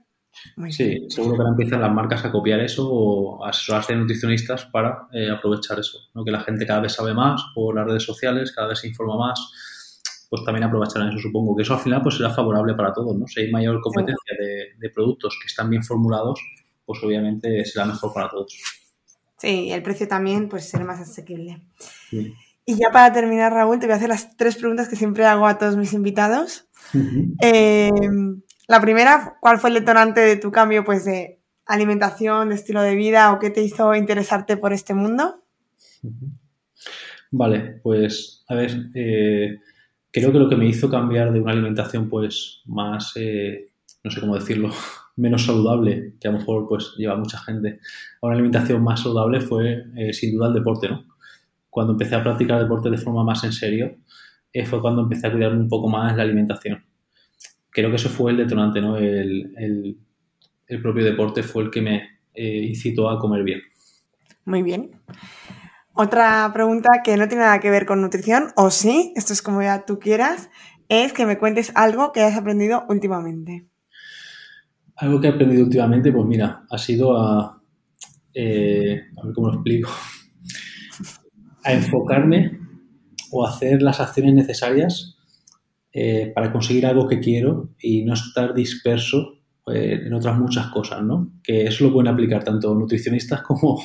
[0.70, 4.66] sí, seguro que ahora empiezan las marcas a copiar eso o a asesorarse de nutricionistas
[4.66, 6.24] para eh, aprovechar eso, ¿no?
[6.24, 9.18] que la gente cada vez sabe más por las redes sociales, cada vez se informa
[9.18, 9.52] más
[10.34, 11.56] pues también aprovecharán eso, supongo.
[11.56, 13.28] Que eso al final pues será favorable para todos, ¿no?
[13.28, 14.36] Si hay mayor competencia
[14.80, 16.40] de, productos que están bien formulados,
[16.88, 18.58] pues obviamente será mejor para todos.
[19.38, 21.68] Sí, el precio también pues será más asequible.
[22.10, 25.46] Y ya para terminar, Raúl, te voy a hacer las tres preguntas que siempre hago
[25.46, 26.68] a todos mis invitados.
[27.44, 27.92] Eh,
[28.68, 32.96] la primera, ¿cuál fue el detonante de tu cambio pues de alimentación, de estilo de
[32.96, 35.44] vida o qué te hizo interesarte por este mundo?
[37.30, 39.60] Vale, pues a ver, eh,
[40.14, 43.72] creo que lo que me hizo cambiar de una alimentación pues más, eh,
[44.04, 44.70] no sé cómo decirlo,
[45.18, 47.80] menos saludable, que a lo mejor pues lleva mucha gente,
[48.22, 51.06] a una alimentación más saludable fue eh, sin duda el deporte, ¿no?
[51.70, 53.96] Cuando empecé a practicar deporte de forma más en serio,
[54.54, 56.86] eh, fue cuando empecé a cuidarme un poco más la alimentación.
[57.72, 58.96] Creo que eso fue el detonante, ¿no?
[58.98, 59.98] El,
[60.84, 63.62] propio deporte fue el que me incitó a comer bien.
[64.46, 64.92] Muy bien.
[65.96, 69.62] Otra pregunta que no tiene nada que ver con nutrición, o sí, esto es como
[69.62, 70.50] ya tú quieras,
[70.90, 73.68] es que me cuentes algo que hayas aprendido últimamente.
[74.96, 77.62] Algo que he aprendido últimamente, pues mira, ha sido a,
[78.34, 79.92] eh, a ver cómo lo explico,
[81.64, 82.60] a enfocarme
[83.32, 85.18] o hacer las acciones necesarias
[85.92, 91.04] eh, para conseguir algo que quiero y no estar disperso eh, en otras muchas cosas,
[91.04, 91.34] ¿no?
[91.44, 93.80] Que eso lo pueden aplicar tanto nutricionistas como,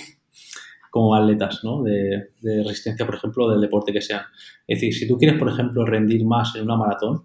[0.90, 1.82] como atletas, ¿no?
[1.82, 4.26] De, resistencia, por ejemplo, del deporte que sea.
[4.66, 7.22] Es decir, si tú quieres, por ejemplo, rendir más en una maratón,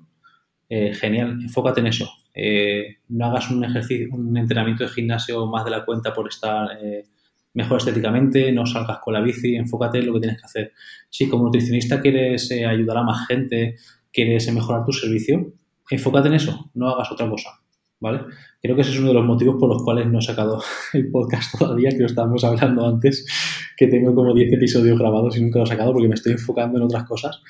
[0.69, 2.09] eh, genial, enfócate en eso.
[2.33, 6.69] Eh, no hagas un ejercicio, un entrenamiento de gimnasio más de la cuenta por estar
[6.81, 7.05] eh,
[7.53, 10.73] mejor estéticamente, no salgas con la bici, enfócate en lo que tienes que hacer.
[11.09, 13.75] Si como nutricionista quieres eh, ayudar a más gente,
[14.11, 15.53] quieres mejorar tu servicio,
[15.89, 17.49] enfócate en eso, no hagas otra cosa.
[18.03, 18.19] ¿Vale?
[18.61, 20.61] Creo que ese es uno de los motivos por los cuales no he sacado
[20.93, 23.25] el podcast todavía, que lo estábamos hablando antes,
[23.77, 26.77] que tengo como 10 episodios grabados y nunca lo he sacado porque me estoy enfocando
[26.77, 27.41] en otras cosas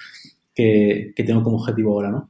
[0.54, 2.30] que, que tengo como objetivo ahora, ¿no?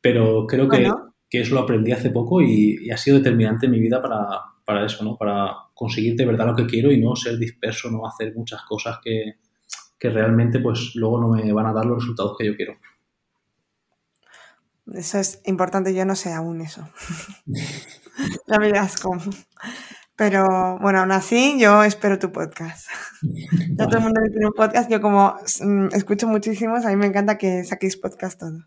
[0.00, 1.12] Pero creo que, bueno.
[1.28, 4.28] que eso lo aprendí hace poco y, y, ha sido determinante en mi vida para,
[4.64, 5.16] para eso, ¿no?
[5.16, 9.00] Para conseguir de verdad lo que quiero y no ser disperso, no hacer muchas cosas
[9.02, 9.38] que,
[9.98, 12.74] que realmente pues luego no me van a dar los resultados que yo quiero.
[14.94, 16.88] Eso es importante, yo no sé aún eso.
[18.46, 19.20] ya me dirás cómo.
[20.16, 22.88] Pero bueno, aún así yo espero tu podcast.
[23.76, 27.06] ya todo el mundo tiene un podcast, yo como mm, escucho muchísimos, a mí me
[27.06, 28.64] encanta que saquéis podcast todos.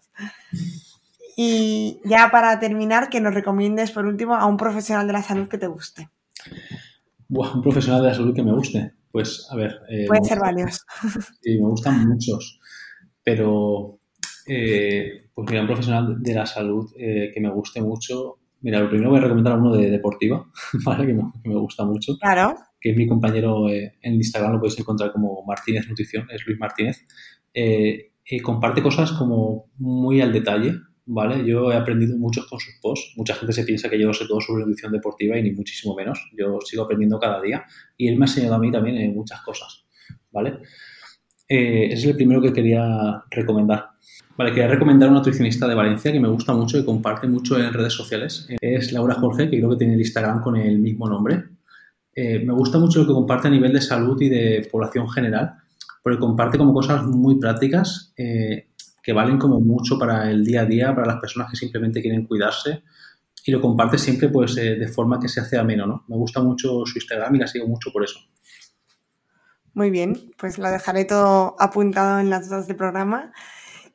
[1.36, 5.48] Y ya para terminar, que nos recomiendes por último a un profesional de la salud
[5.48, 6.10] que te guste.
[7.30, 8.94] Buah, un profesional de la salud que me guste.
[9.12, 9.80] Pues a ver.
[9.90, 10.86] Eh, Pueden ser varios.
[11.42, 12.60] Sí, me gustan muchos.
[13.24, 14.00] Pero,
[14.48, 18.40] eh, pues mira, un profesional de la salud eh, que me guste mucho.
[18.62, 20.46] Mira, lo primero voy a recomendar a uno de deportiva,
[20.86, 21.08] ¿vale?
[21.08, 22.18] Que me, que me gusta mucho.
[22.20, 22.56] Claro.
[22.80, 27.06] Que es mi compañero en Instagram, lo podéis encontrar como Martínez Nutrición, es Luis Martínez.
[28.44, 30.76] comparte cosas como muy al detalle,
[31.06, 31.46] ¿vale?
[31.46, 33.14] Yo he aprendido mucho con sus posts.
[33.18, 36.32] Mucha gente se piensa que yo sé todo sobre nutrición deportiva y ni muchísimo menos.
[36.38, 37.66] Yo sigo aprendiendo cada día
[37.98, 39.86] y él me ha enseñado a mí también en muchas cosas,
[40.32, 40.60] ¿vale?
[41.48, 43.89] Eh, ese es el primero que quería recomendar.
[44.38, 47.60] Vale, quería recomendar a una nutricionista de Valencia que me gusta mucho y comparte mucho
[47.60, 48.48] en redes sociales.
[48.62, 51.44] Es Laura Jorge, que creo que tiene el Instagram con el mismo nombre.
[52.16, 55.56] Eh, me gusta mucho lo que comparte a nivel de salud y de población general,
[56.02, 58.70] porque comparte como cosas muy prácticas eh,
[59.04, 62.26] que valen como mucho para el día a día, para las personas que simplemente quieren
[62.26, 62.84] cuidarse
[63.46, 66.06] y lo comparte siempre pues eh, de forma que se hace ameno, ¿no?
[66.08, 68.20] Me gusta mucho su Instagram y la sigo mucho por eso.
[69.74, 73.32] Muy bien, pues lo dejaré todo apuntado en las notas del programa.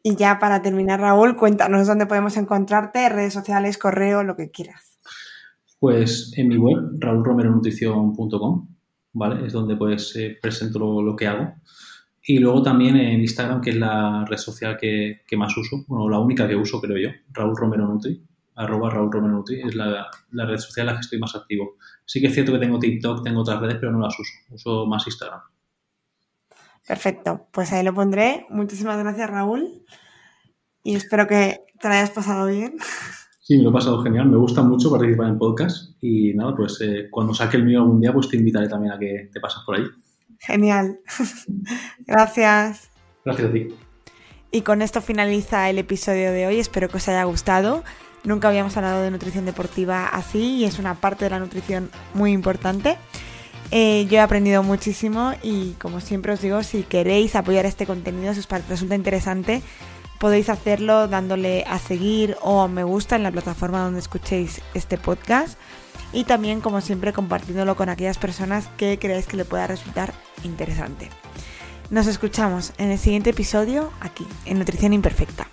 [0.06, 5.00] Y ya para terminar, Raúl, cuéntanos dónde podemos encontrarte, redes sociales, correo, lo que quieras.
[5.78, 8.68] Pues en mi web, raulromeronutrición.com,
[9.14, 9.46] ¿vale?
[9.46, 11.54] Es donde pues eh, presento lo, que hago.
[12.22, 16.10] Y luego también en Instagram, que es la red social que, que, más uso, bueno,
[16.10, 18.22] la única que uso, creo yo, Raúl Romero Nutri,
[18.56, 21.76] arroba Raúl Romero Nutri, es la, la, red social en la que estoy más activo.
[22.04, 24.84] Sí que es cierto que tengo TikTok, tengo otras redes, pero no las uso, uso
[24.84, 25.40] más Instagram.
[26.86, 28.46] Perfecto, pues ahí lo pondré.
[28.50, 29.84] Muchísimas gracias, Raúl.
[30.82, 32.76] Y espero que te lo hayas pasado bien.
[33.40, 34.28] Sí, me lo he pasado genial.
[34.28, 35.96] Me gusta mucho participar en podcast.
[36.00, 38.98] Y nada, pues eh, cuando saque el mío algún día, pues te invitaré también a
[38.98, 39.84] que te pases por ahí.
[40.40, 40.98] Genial.
[42.06, 42.90] Gracias.
[43.24, 43.68] Gracias a ti.
[44.50, 46.58] Y con esto finaliza el episodio de hoy.
[46.58, 47.82] Espero que os haya gustado.
[48.24, 52.32] Nunca habíamos hablado de nutrición deportiva así y es una parte de la nutrición muy
[52.32, 52.96] importante.
[53.76, 58.32] Eh, yo he aprendido muchísimo y como siempre os digo, si queréis apoyar este contenido,
[58.32, 59.62] si os resulta interesante,
[60.20, 64.96] podéis hacerlo dándole a seguir o a me gusta en la plataforma donde escuchéis este
[64.96, 65.58] podcast
[66.12, 70.14] y también como siempre compartiéndolo con aquellas personas que creáis que le pueda resultar
[70.44, 71.10] interesante.
[71.90, 75.48] Nos escuchamos en el siguiente episodio aquí, en Nutrición Imperfecta.